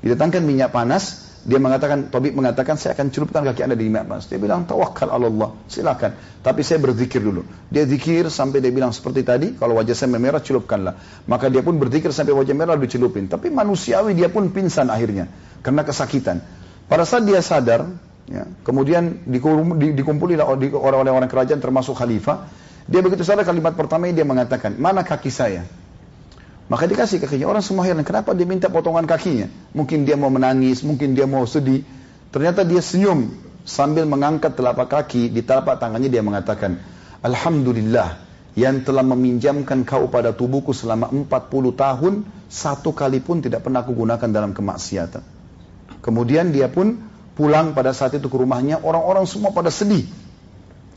Didatangkan 0.00 0.40
minyak 0.40 0.72
panas, 0.72 1.25
dia 1.46 1.62
mengatakan, 1.62 2.10
Tobik 2.10 2.34
mengatakan, 2.34 2.74
saya 2.74 2.98
akan 2.98 3.14
celupkan 3.14 3.46
kaki 3.46 3.62
anda 3.62 3.78
di 3.78 3.86
panas. 3.86 4.26
Dia 4.26 4.34
bilang, 4.34 4.66
tawakal 4.66 5.14
Allah, 5.14 5.54
silakan. 5.70 6.42
Tapi 6.42 6.66
saya 6.66 6.82
berzikir 6.82 7.22
dulu. 7.22 7.46
Dia 7.70 7.86
zikir 7.86 8.26
sampai 8.34 8.58
dia 8.58 8.74
bilang 8.74 8.90
seperti 8.90 9.22
tadi, 9.22 9.54
kalau 9.54 9.78
wajah 9.78 9.94
saya 9.94 10.10
memerah, 10.10 10.42
celupkanlah. 10.42 10.98
Maka 11.30 11.46
dia 11.46 11.62
pun 11.62 11.78
berzikir 11.78 12.10
sampai 12.10 12.34
wajah 12.34 12.50
merah 12.50 12.74
dicelupin. 12.74 13.30
Tapi 13.30 13.54
manusiawi 13.54 14.18
dia 14.18 14.26
pun 14.26 14.50
pingsan 14.50 14.90
akhirnya. 14.90 15.30
Karena 15.62 15.86
kesakitan. 15.86 16.42
Pada 16.90 17.06
saat 17.06 17.22
dia 17.22 17.38
sadar, 17.38 17.94
ya, 18.26 18.42
kemudian 18.66 19.22
dikumpulilah 19.94 20.50
orang-orang 20.74 21.30
kerajaan 21.30 21.62
termasuk 21.62 21.94
khalifah. 21.94 22.50
Dia 22.90 23.06
begitu 23.06 23.22
sadar 23.22 23.46
kalimat 23.46 23.78
pertama 23.78 24.10
dia 24.10 24.26
mengatakan, 24.26 24.74
mana 24.82 25.06
kaki 25.06 25.30
saya? 25.30 25.62
Maka 26.66 26.90
dikasih 26.90 27.22
kakinya. 27.22 27.46
Orang 27.46 27.62
semua 27.62 27.86
heran, 27.86 28.02
kenapa 28.02 28.34
dia 28.34 28.46
minta 28.46 28.66
potongan 28.66 29.06
kakinya? 29.06 29.46
Mungkin 29.70 30.02
dia 30.02 30.18
mau 30.18 30.30
menangis, 30.34 30.82
mungkin 30.82 31.14
dia 31.14 31.26
mau 31.30 31.46
sedih. 31.46 31.86
Ternyata 32.34 32.66
dia 32.66 32.82
senyum 32.82 33.30
sambil 33.62 34.02
mengangkat 34.06 34.58
telapak 34.58 34.90
kaki 34.90 35.30
di 35.30 35.46
telapak 35.46 35.78
tangannya 35.78 36.10
dia 36.10 36.26
mengatakan, 36.26 36.82
Alhamdulillah 37.22 38.18
yang 38.58 38.82
telah 38.82 39.04
meminjamkan 39.06 39.86
kau 39.86 40.10
pada 40.10 40.34
tubuhku 40.34 40.74
selama 40.74 41.12
40 41.12 41.28
tahun, 41.76 42.14
satu 42.50 42.90
kali 42.90 43.22
pun 43.22 43.44
tidak 43.44 43.62
pernah 43.62 43.86
aku 43.86 43.94
gunakan 43.94 44.26
dalam 44.26 44.50
kemaksiatan. 44.50 45.22
Kemudian 46.02 46.50
dia 46.50 46.66
pun 46.66 46.98
pulang 47.36 47.76
pada 47.76 47.92
saat 47.92 48.16
itu 48.16 48.26
ke 48.26 48.36
rumahnya, 48.38 48.82
orang-orang 48.82 49.28
semua 49.28 49.52
pada 49.52 49.68
sedih. 49.68 50.08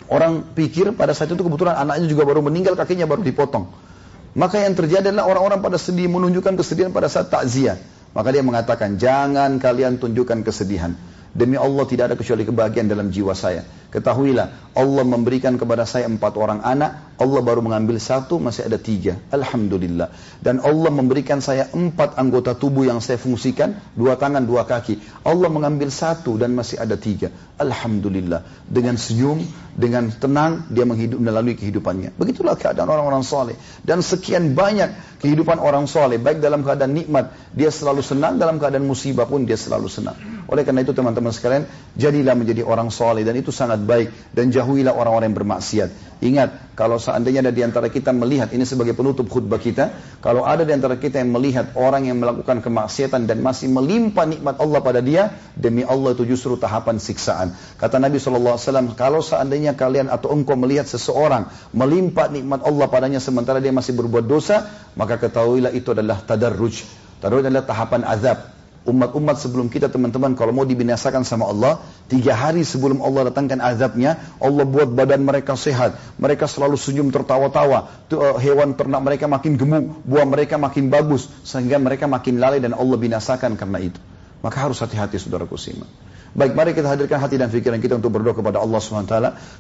Orang 0.10 0.56
pikir 0.58 0.98
pada 0.98 1.14
saat 1.14 1.30
itu 1.30 1.38
kebetulan 1.38 1.78
anaknya 1.78 2.10
juga 2.10 2.26
baru 2.26 2.42
meninggal, 2.42 2.74
kakinya 2.74 3.06
baru 3.06 3.22
dipotong. 3.22 3.89
Maka 4.38 4.62
yang 4.62 4.78
terjadi 4.78 5.10
adalah 5.10 5.26
orang-orang 5.30 5.60
pada 5.62 5.78
sedih 5.82 6.06
menunjukkan 6.12 6.54
kesedihan 6.60 6.94
pada 6.94 7.10
saat 7.10 7.34
takziah. 7.34 7.80
Maka 8.14 8.34
dia 8.34 8.42
mengatakan, 8.42 8.98
jangan 8.98 9.62
kalian 9.62 10.02
tunjukkan 10.02 10.42
kesedihan. 10.42 10.98
Demi 11.30 11.62
Allah 11.62 11.86
tidak 11.86 12.10
ada 12.10 12.16
kecuali 12.18 12.42
kebahagiaan 12.42 12.90
dalam 12.90 13.14
jiwa 13.14 13.38
saya. 13.38 13.62
Ketahuilah, 13.94 14.74
Allah 14.74 15.04
memberikan 15.06 15.62
kepada 15.62 15.86
saya 15.86 16.10
empat 16.10 16.34
orang 16.42 16.66
anak, 16.66 17.18
Allah 17.22 17.42
baru 17.46 17.62
mengambil 17.62 18.02
satu, 18.02 18.42
masih 18.42 18.66
ada 18.66 18.82
tiga. 18.82 19.22
Alhamdulillah. 19.30 20.10
Dan 20.42 20.58
Allah 20.58 20.90
memberikan 20.90 21.38
saya 21.38 21.70
empat 21.70 22.18
anggota 22.18 22.58
tubuh 22.58 22.90
yang 22.90 22.98
saya 22.98 23.22
fungsikan, 23.22 23.78
dua 23.94 24.18
tangan, 24.18 24.42
dua 24.42 24.66
kaki. 24.66 25.22
Allah 25.22 25.50
mengambil 25.54 25.94
satu 25.94 26.34
dan 26.42 26.58
masih 26.58 26.82
ada 26.82 26.98
tiga. 26.98 27.30
Alhamdulillah. 27.62 28.66
Dengan 28.66 28.98
senyum, 28.98 29.46
dengan 29.80 30.12
tenang, 30.12 30.68
dia 30.68 30.84
menghidup 30.84 31.24
melalui 31.24 31.56
kehidupannya. 31.56 32.12
Begitulah 32.20 32.60
keadaan 32.60 32.92
orang-orang 32.92 33.24
soleh. 33.24 33.56
Dan 33.80 34.04
sekian 34.04 34.52
banyak 34.52 34.92
kehidupan 35.24 35.56
orang 35.56 35.88
soleh, 35.88 36.20
baik 36.20 36.44
dalam 36.44 36.68
keadaan 36.68 36.92
nikmat, 36.92 37.32
dia 37.56 37.72
selalu 37.72 38.04
senang, 38.04 38.36
dalam 38.36 38.60
keadaan 38.60 38.84
musibah 38.84 39.24
pun 39.24 39.48
dia 39.48 39.56
selalu 39.56 39.88
senang. 39.88 40.20
Oleh 40.52 40.68
karena 40.68 40.84
itu 40.84 40.92
teman-teman 40.92 41.32
sekalian, 41.32 41.64
jadilah 41.96 42.36
menjadi 42.36 42.68
orang 42.68 42.92
soleh 42.92 43.24
dan 43.24 43.40
itu 43.40 43.56
sangat 43.56 43.80
baik 43.80 44.36
dan 44.36 44.52
jauhilah 44.52 44.92
orang-orang 44.92 45.32
yang 45.32 45.38
bermaksiat. 45.40 45.90
Ingat, 46.20 46.76
kalau 46.76 47.00
seandainya 47.00 47.44
ada 47.48 47.54
di 47.56 47.64
antara 47.64 47.88
kita 47.88 48.12
melihat 48.12 48.52
ini 48.52 48.68
sebagai 48.68 48.92
penutup 48.92 49.32
khutbah 49.32 49.56
kita, 49.56 49.96
kalau 50.20 50.44
ada 50.44 50.68
di 50.68 50.76
antara 50.76 51.00
kita 51.00 51.24
yang 51.24 51.32
melihat 51.32 51.72
orang 51.80 52.08
yang 52.08 52.20
melakukan 52.20 52.60
kemaksiatan 52.60 53.24
dan 53.24 53.40
masih 53.40 53.72
melimpah 53.72 54.28
nikmat 54.28 54.60
Allah 54.60 54.80
pada 54.84 55.00
dia, 55.00 55.32
demi 55.56 55.86
Allah 55.88 56.16
itu 56.16 56.28
justru 56.28 56.60
tahapan 56.60 57.00
siksaan. 57.00 57.56
Kata 57.80 58.00
Nabi 58.04 58.20
SAW, 58.20 58.96
kalau 59.00 59.24
seandainya 59.24 59.69
kalian 59.74 60.08
atau 60.08 60.34
engkau 60.34 60.54
melihat 60.54 60.86
seseorang 60.86 61.50
melimpah 61.74 62.30
nikmat 62.30 62.62
Allah 62.66 62.88
padanya 62.88 63.20
sementara 63.22 63.58
dia 63.58 63.74
masih 63.74 63.98
berbuat 63.98 64.26
dosa, 64.26 64.70
maka 64.94 65.18
ketahuilah 65.18 65.74
itu 65.74 65.92
adalah 65.92 66.22
tadarruj. 66.22 66.86
Tadarruj 67.20 67.50
adalah 67.50 67.66
tahapan 67.66 68.06
azab. 68.06 68.60
umat-umat 68.88 69.36
sebelum 69.44 69.68
kita 69.68 69.92
teman-teman 69.92 70.40
kalau 70.40 70.56
mau 70.56 70.64
dibinasakan 70.64 71.28
sama 71.28 71.52
Allah 71.52 71.84
tiga 72.08 72.32
hari 72.32 72.64
sebelum 72.64 73.04
Allah 73.04 73.28
datangkan 73.28 73.60
azabnya 73.60 74.16
Allah 74.40 74.64
buat 74.64 74.88
badan 74.88 75.20
mereka 75.20 75.60
sehat 75.60 76.00
mereka 76.16 76.48
selalu 76.48 76.80
senyum 76.80 77.12
tertawa-tawa 77.12 78.08
eh, 78.08 78.36
hewan 78.40 78.80
ternak 78.80 79.04
mereka 79.04 79.28
makin 79.28 79.60
gemuk 79.60 80.00
buah 80.08 80.24
mereka 80.24 80.56
makin 80.56 80.88
bagus 80.88 81.28
sehingga 81.44 81.76
mereka 81.76 82.08
makin 82.08 82.40
lalai 82.40 82.64
dan 82.64 82.72
Allah 82.72 82.96
binasakan 82.96 83.60
karena 83.60 83.84
itu 83.84 84.00
maka 84.40 84.58
harus 84.64 84.80
hati-hati 84.80 85.20
saudaraku 85.20 85.60
simak 85.60 85.92
Baik, 86.30 86.54
mari 86.54 86.78
kita 86.78 86.86
hadirkan 86.94 87.18
hati 87.18 87.42
dan 87.42 87.50
pikiran 87.50 87.82
kita 87.82 87.98
untuk 87.98 88.14
berdoa 88.14 88.38
kepada 88.38 88.62
Allah 88.62 88.78
SWT. 88.78 89.14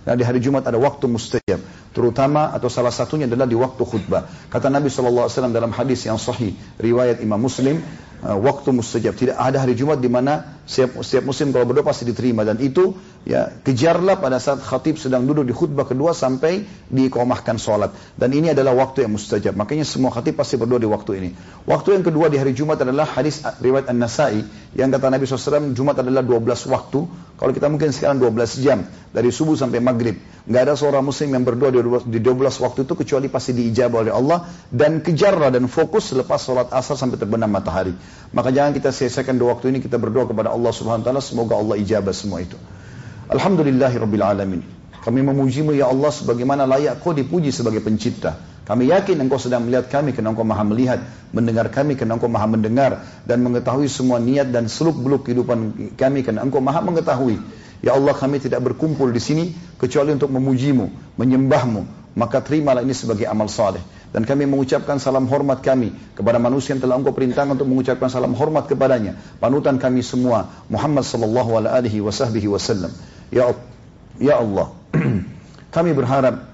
Karena 0.05 0.15
di 0.15 0.22
hari 0.22 0.38
Jumat 0.38 0.70
ada 0.70 0.78
waktu 0.78 1.09
mustajab. 1.09 1.59
Terutama 1.89 2.53
atau 2.53 2.70
salah 2.70 2.93
satunya 2.93 3.26
adalah 3.26 3.49
di 3.49 3.57
waktu 3.57 3.82
khutbah. 3.82 4.30
Kata 4.53 4.70
Nabi 4.70 4.93
SAW 4.93 5.49
dalam 5.49 5.74
hadis 5.74 6.05
yang 6.05 6.22
sahih, 6.22 6.53
riwayat 6.78 7.26
Imam 7.26 7.41
Muslim, 7.41 7.82
waktu 8.24 8.76
mustajab. 8.76 9.15
Tidak 9.15 9.36
ada 9.36 9.63
hari 9.63 9.80
Jumat 9.80 10.03
di 10.03 10.11
mana 10.11 10.59
setiap, 10.67 10.99
setiap 11.01 11.24
muslim 11.32 11.55
kalau 11.55 11.65
berdoa 11.65 11.88
pasti 11.88 12.03
diterima. 12.03 12.43
Dan 12.43 12.59
itu 12.59 12.93
ya 13.24 13.47
kejarlah 13.51 14.20
pada 14.20 14.38
saat 14.43 14.59
khatib 14.59 14.99
sedang 14.99 15.24
duduk 15.24 15.47
di 15.47 15.53
khutbah 15.55 15.88
kedua 15.88 16.11
sampai 16.11 16.67
dikomahkan 16.91 17.55
sholat. 17.55 17.95
Dan 18.20 18.36
ini 18.36 18.51
adalah 18.51 18.76
waktu 18.76 19.07
yang 19.07 19.15
mustajab. 19.15 19.55
Makanya 19.55 19.88
semua 19.88 20.11
khatib 20.11 20.36
pasti 20.36 20.59
berdoa 20.59 20.80
di 20.84 20.89
waktu 20.89 21.11
ini. 21.24 21.30
Waktu 21.63 21.99
yang 21.99 22.03
kedua 22.03 22.28
di 22.28 22.36
hari 22.36 22.51
Jumat 22.51 22.84
adalah 22.84 23.07
hadis 23.07 23.39
riwayat 23.63 23.88
An-Nasai 23.88 24.43
yang 24.76 24.93
kata 24.93 25.09
Nabi 25.09 25.26
SAW 25.26 25.74
Jumat 25.74 25.97
adalah 26.03 26.22
12 26.22 26.45
waktu. 26.70 26.99
Kalau 27.39 27.51
kita 27.55 27.72
mungkin 27.72 27.95
sekarang 27.95 28.20
12 28.20 28.59
jam 28.59 28.84
dari 29.15 29.32
subuh 29.32 29.55
sampai 29.55 29.80
maghrib. 29.80 30.20
Nggak 30.45 30.61
ada 30.65 30.74
seorang 30.76 31.01
muslim 31.07 31.34
yang 31.34 31.47
berdoa 31.47 31.72
di 32.03 32.20
12 32.20 32.65
waktu 32.65 32.84
itu 32.84 32.93
kecuali 32.93 33.32
pasti 33.32 33.55
diijabah 33.55 34.05
oleh 34.05 34.13
Allah 34.13 34.45
dan 34.70 34.99
kejarlah 34.99 35.49
dan 35.49 35.65
fokus 35.72 36.11
selepas 36.11 36.38
sholat 36.41 36.67
asar 36.76 36.99
sampai 36.99 37.17
terbenam 37.17 37.49
matahari. 37.49 37.95
Maka 38.30 38.53
jangan 38.53 38.78
kita 38.78 38.93
sia-siakan 38.93 39.41
dua 39.41 39.57
waktu 39.57 39.74
ini 39.74 39.82
kita 39.82 39.97
berdoa 39.97 40.30
kepada 40.30 40.53
Allah 40.53 40.70
Subhanahu 40.70 41.01
wa 41.01 41.07
taala 41.10 41.22
semoga 41.22 41.57
Allah 41.57 41.76
ijabah 41.82 42.14
semua 42.14 42.45
itu. 42.45 42.57
Alhamdulillahirabbil 43.30 44.26
alamin. 44.26 44.62
Kami 44.99 45.20
memujimu 45.26 45.74
ya 45.74 45.89
Allah 45.89 46.12
sebagaimana 46.14 46.70
layak 46.70 47.01
kau 47.01 47.16
dipuji 47.16 47.49
sebagai 47.49 47.82
pencipta. 47.82 48.38
Kami 48.70 48.93
yakin 48.93 49.18
engkau 49.18 49.41
sedang 49.41 49.66
melihat 49.66 49.89
kami 49.89 50.14
karena 50.14 50.30
engkau 50.30 50.45
maha 50.45 50.62
melihat. 50.62 51.01
Mendengar 51.34 51.74
kami 51.74 51.97
karena 51.97 52.22
engkau 52.22 52.30
maha 52.30 52.45
mendengar. 52.45 53.01
Dan 53.26 53.41
mengetahui 53.41 53.89
semua 53.89 54.22
niat 54.22 54.53
dan 54.53 54.70
seluk 54.70 55.01
beluk 55.01 55.26
kehidupan 55.26 55.93
kami 55.97 56.22
karena 56.22 56.45
engkau 56.45 56.62
maha 56.62 56.86
mengetahui. 56.86 57.41
Ya 57.82 57.97
Allah 57.97 58.14
kami 58.14 58.38
tidak 58.38 58.62
berkumpul 58.62 59.10
di 59.10 59.18
sini 59.18 59.57
kecuali 59.82 60.14
untuk 60.14 60.30
memujimu, 60.30 61.18
menyembahmu. 61.18 62.14
Maka 62.14 62.45
terimalah 62.45 62.86
ini 62.86 62.93
sebagai 62.93 63.26
amal 63.26 63.49
saleh. 63.49 63.82
Dan 64.10 64.26
kami 64.26 64.49
mengucapkan 64.49 64.97
salam 64.97 65.30
hormat 65.30 65.62
kami 65.62 65.93
kepada 66.18 66.41
manusia 66.41 66.74
yang 66.74 66.82
telah 66.82 66.97
engkau 66.97 67.14
perintahkan 67.14 67.53
untuk 67.53 67.70
mengucapkan 67.70 68.10
salam 68.10 68.34
hormat 68.34 68.66
kepadanya. 68.66 69.18
Panutan 69.38 69.78
kami 69.78 70.01
semua 70.01 70.49
Muhammad 70.66 71.05
sallallahu 71.05 71.62
alaihi 71.62 72.01
wasallam. 72.01 72.89
Ya 73.30 73.53
Ya 74.20 74.36
Allah, 74.36 74.76
kami 75.76 75.95
berharap 75.95 76.51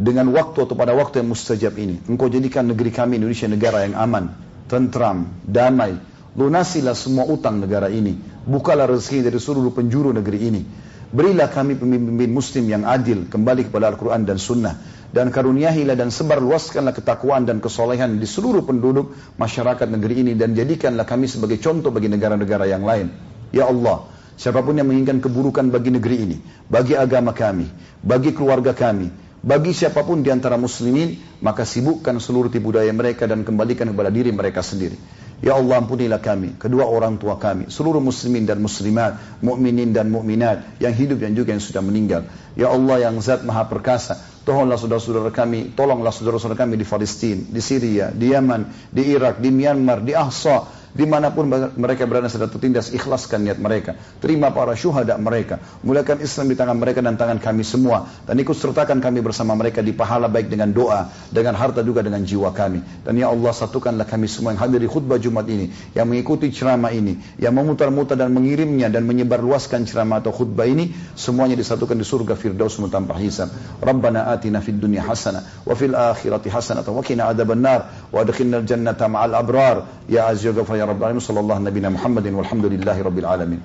dengan 0.00 0.32
waktu 0.32 0.64
atau 0.64 0.72
pada 0.72 0.96
waktu 0.96 1.20
yang 1.20 1.28
mustajab 1.28 1.76
ini. 1.76 2.00
Engkau 2.08 2.32
jadikan 2.32 2.64
negeri 2.64 2.88
kami 2.88 3.20
Indonesia 3.20 3.44
negara 3.52 3.84
yang 3.84 4.00
aman, 4.00 4.32
tentram, 4.64 5.28
damai. 5.44 6.00
Lunasilah 6.36 6.96
semua 6.96 7.24
utang 7.28 7.60
negara 7.60 7.88
ini. 7.88 8.16
Bukalah 8.44 8.88
rezeki 8.88 9.28
dari 9.28 9.40
seluruh 9.40 9.72
penjuru 9.72 10.12
negeri 10.12 10.38
ini. 10.40 10.62
Berilah 11.08 11.48
kami 11.48 11.80
pemimpin 11.80 12.28
muslim 12.28 12.64
yang 12.68 12.84
adil 12.84 13.24
kembali 13.28 13.68
kepada 13.68 13.92
Al-Quran 13.92 14.28
dan 14.28 14.36
Sunnah. 14.36 14.76
Dan 15.16 15.32
karuniahilah 15.32 15.96
dan 15.96 16.12
sebar 16.12 16.44
luaskanlah 16.44 16.92
ketakwaan 16.92 17.48
dan 17.48 17.64
kesolehan 17.64 18.20
di 18.20 18.28
seluruh 18.28 18.68
penduduk 18.68 19.16
masyarakat 19.40 19.88
negeri 19.88 20.20
ini. 20.20 20.32
Dan 20.36 20.52
jadikanlah 20.52 21.08
kami 21.08 21.24
sebagai 21.24 21.56
contoh 21.56 21.88
bagi 21.88 22.12
negara-negara 22.12 22.68
yang 22.68 22.84
lain. 22.84 23.08
Ya 23.48 23.64
Allah, 23.64 24.12
siapa 24.36 24.60
pun 24.60 24.76
yang 24.76 24.84
menginginkan 24.84 25.24
keburukan 25.24 25.72
bagi 25.72 25.88
negeri 25.88 26.16
ini, 26.20 26.36
bagi 26.68 26.92
agama 26.92 27.32
kami, 27.32 27.64
bagi 28.04 28.36
keluarga 28.36 28.76
kami, 28.76 29.08
bagi 29.40 29.72
siapa 29.72 30.04
pun 30.04 30.20
di 30.20 30.28
antara 30.28 30.60
muslimin, 30.60 31.40
maka 31.40 31.64
sibukkan 31.64 32.20
seluruh 32.20 32.52
tipu 32.52 32.76
daya 32.76 32.92
mereka 32.92 33.24
dan 33.24 33.40
kembalikan 33.40 33.88
kepada 33.88 34.12
diri 34.12 34.36
mereka 34.36 34.60
sendiri. 34.60 35.00
Ya 35.44 35.52
Allah 35.52 35.84
ampunilah 35.84 36.16
kami, 36.24 36.56
kedua 36.56 36.88
orang 36.88 37.20
tua 37.20 37.36
kami, 37.36 37.68
seluruh 37.68 38.00
muslimin 38.00 38.48
dan 38.48 38.56
muslimat, 38.56 39.20
mukminin 39.44 39.92
dan 39.92 40.08
mukminat 40.08 40.80
yang 40.80 40.96
hidup 40.96 41.20
dan 41.20 41.36
juga 41.36 41.52
yang 41.52 41.60
sudah 41.60 41.84
meninggal. 41.84 42.24
Ya 42.56 42.72
Allah 42.72 43.04
yang 43.04 43.20
zat 43.20 43.44
maha 43.44 43.68
perkasa, 43.68 44.16
tolonglah 44.48 44.80
saudara-saudara 44.80 45.28
kami, 45.28 45.76
tolonglah 45.76 46.08
saudara-saudara 46.08 46.56
kami 46.56 46.80
di 46.80 46.88
Palestina, 46.88 47.44
di 47.52 47.60
Syria, 47.60 48.08
di 48.16 48.32
Yaman, 48.32 48.88
di 48.88 49.12
Irak, 49.12 49.36
di 49.44 49.52
Myanmar, 49.52 50.00
di 50.00 50.16
Ahsa, 50.16 50.64
Di 50.96 51.04
mana 51.04 51.28
pun 51.28 51.44
mereka 51.76 52.08
berada 52.08 52.32
sedang 52.32 52.48
tertindas, 52.48 52.88
ikhlaskan 52.88 53.44
niat 53.44 53.60
mereka. 53.60 54.00
Terima 54.16 54.48
para 54.48 54.72
syuhada 54.72 55.20
mereka. 55.20 55.60
Mulakan 55.84 56.24
Islam 56.24 56.48
di 56.48 56.56
tangan 56.56 56.80
mereka 56.80 57.04
dan 57.04 57.20
tangan 57.20 57.36
kami 57.36 57.68
semua. 57.68 58.08
Dan 58.24 58.40
ikut 58.40 58.56
sertakan 58.56 59.04
kami 59.04 59.20
bersama 59.20 59.52
mereka 59.52 59.84
di 59.84 59.92
pahala 59.92 60.32
baik 60.32 60.48
dengan 60.48 60.72
doa, 60.72 61.12
dengan 61.28 61.52
harta 61.52 61.84
juga 61.84 62.00
dengan 62.00 62.24
jiwa 62.24 62.48
kami. 62.56 62.80
Dan 63.04 63.12
ya 63.20 63.28
Allah 63.28 63.52
satukanlah 63.52 64.08
kami 64.08 64.24
semua 64.24 64.56
yang 64.56 64.60
hadir 64.64 64.80
di 64.80 64.88
khutbah 64.88 65.20
Jumat 65.20 65.44
ini, 65.52 65.68
yang 65.92 66.08
mengikuti 66.08 66.48
ceramah 66.48 66.88
ini, 66.96 67.20
yang 67.36 67.52
memutar-mutar 67.52 68.16
dan 68.16 68.32
mengirimnya 68.32 68.88
dan 68.88 69.04
menyebarluaskan 69.04 69.84
ceramah 69.84 70.24
atau 70.24 70.32
khutbah 70.32 70.64
ini, 70.64 70.96
semuanya 71.12 71.60
disatukan 71.60 71.92
di 71.92 72.08
surga 72.08 72.40
Firdaus 72.40 72.80
tanpa 72.88 73.20
hisab. 73.20 73.52
Rabbana 73.84 74.32
atina 74.32 74.64
fid 74.64 74.80
dunya 74.80 75.04
hasanah 75.04 75.68
wa 75.68 75.74
fil 75.76 75.92
akhirati 75.92 76.48
hasanah 76.48 76.88
wa 76.88 77.04
qina 77.04 77.28
adzabannar 77.28 78.08
wa 78.08 78.24
adkhilna 78.24 78.64
al-jannata 78.64 79.12
ma'al 79.12 79.36
abrar. 79.36 79.76
Ya 80.06 80.30
azza 80.30 80.54
wa 80.54 80.62
رب 80.86 80.98
العالمين 80.98 81.20
صلى 81.20 81.40
الله 81.40 81.58
نبينا 81.58 81.88
محمد 81.88 82.26
والحمد 82.26 82.64
لله 82.64 83.02
رب 83.02 83.18
العالمين. 83.18 83.60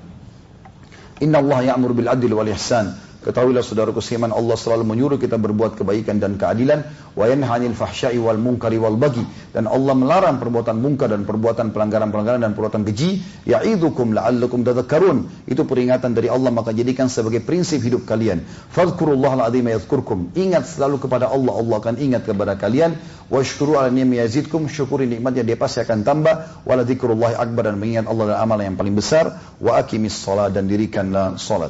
إن 1.23 1.35
الله 1.35 1.61
يأمر 1.61 1.91
بالعدل 1.91 2.33
والإحسان. 2.33 2.93
Ketahuilah 3.21 3.61
saudaraku 3.61 4.01
seiman 4.01 4.33
Allah 4.33 4.57
selalu 4.57 4.81
menyuruh 4.81 5.21
kita 5.21 5.37
berbuat 5.37 5.77
kebaikan 5.77 6.17
dan 6.17 6.41
keadilan. 6.41 6.89
Wa 7.13 7.29
yanhanil 7.29 7.77
fahsya'i 7.77 8.17
wal 8.17 8.41
munkari 8.41 8.81
wal 8.81 8.97
bagi 8.97 9.21
dan 9.53 9.69
Allah 9.69 9.93
melarang 9.93 10.41
perbuatan 10.41 10.81
munkar 10.81 11.13
dan 11.13 11.29
perbuatan 11.29 11.69
pelanggaran-pelanggaran 11.69 12.41
dan 12.41 12.57
perbuatan 12.57 12.81
keji. 12.81 13.21
Ya'idzukum 13.45 14.17
la'allakum 14.17 14.65
tadhakkarun. 14.65 15.29
Itu 15.45 15.69
peringatan 15.69 16.17
dari 16.17 16.33
Allah 16.33 16.49
maka 16.49 16.73
jadikan 16.73 17.13
sebagai 17.13 17.45
prinsip 17.45 17.85
hidup 17.85 18.09
kalian. 18.09 18.41
Fadhkurullaha 18.73 19.45
al-azim 19.45 19.69
yadhkurkum. 19.69 20.33
Ingat 20.33 20.65
selalu 20.65 20.97
kepada 21.05 21.29
Allah. 21.29 21.61
Allah 21.61 21.77
akan 21.77 22.01
ingat 22.01 22.25
kepada 22.25 22.57
kalian. 22.57 22.97
Washkuru 23.29 23.77
ala 23.77 23.93
ni'am 23.93 24.09
yazidkum. 24.17 24.65
Syukuri 24.65 25.05
nikmatnya 25.05 25.45
dia 25.45 25.61
pasti 25.61 25.85
akan 25.85 26.01
tambah. 26.01 26.65
Wala 26.65 26.89
dzikrullahi 26.89 27.37
akbar. 27.37 27.69
Dan 27.69 27.77
mengingat 27.77 28.09
Allah 28.09 28.33
dan 28.33 28.37
amal 28.41 28.57
yang 28.65 28.73
paling 28.73 28.97
besar. 28.97 29.37
Wa 29.61 29.77
aqimis 29.77 30.17
shalah 30.25 30.49
dan 30.49 30.65
dirikanlah 30.65 31.37
salat 31.37 31.69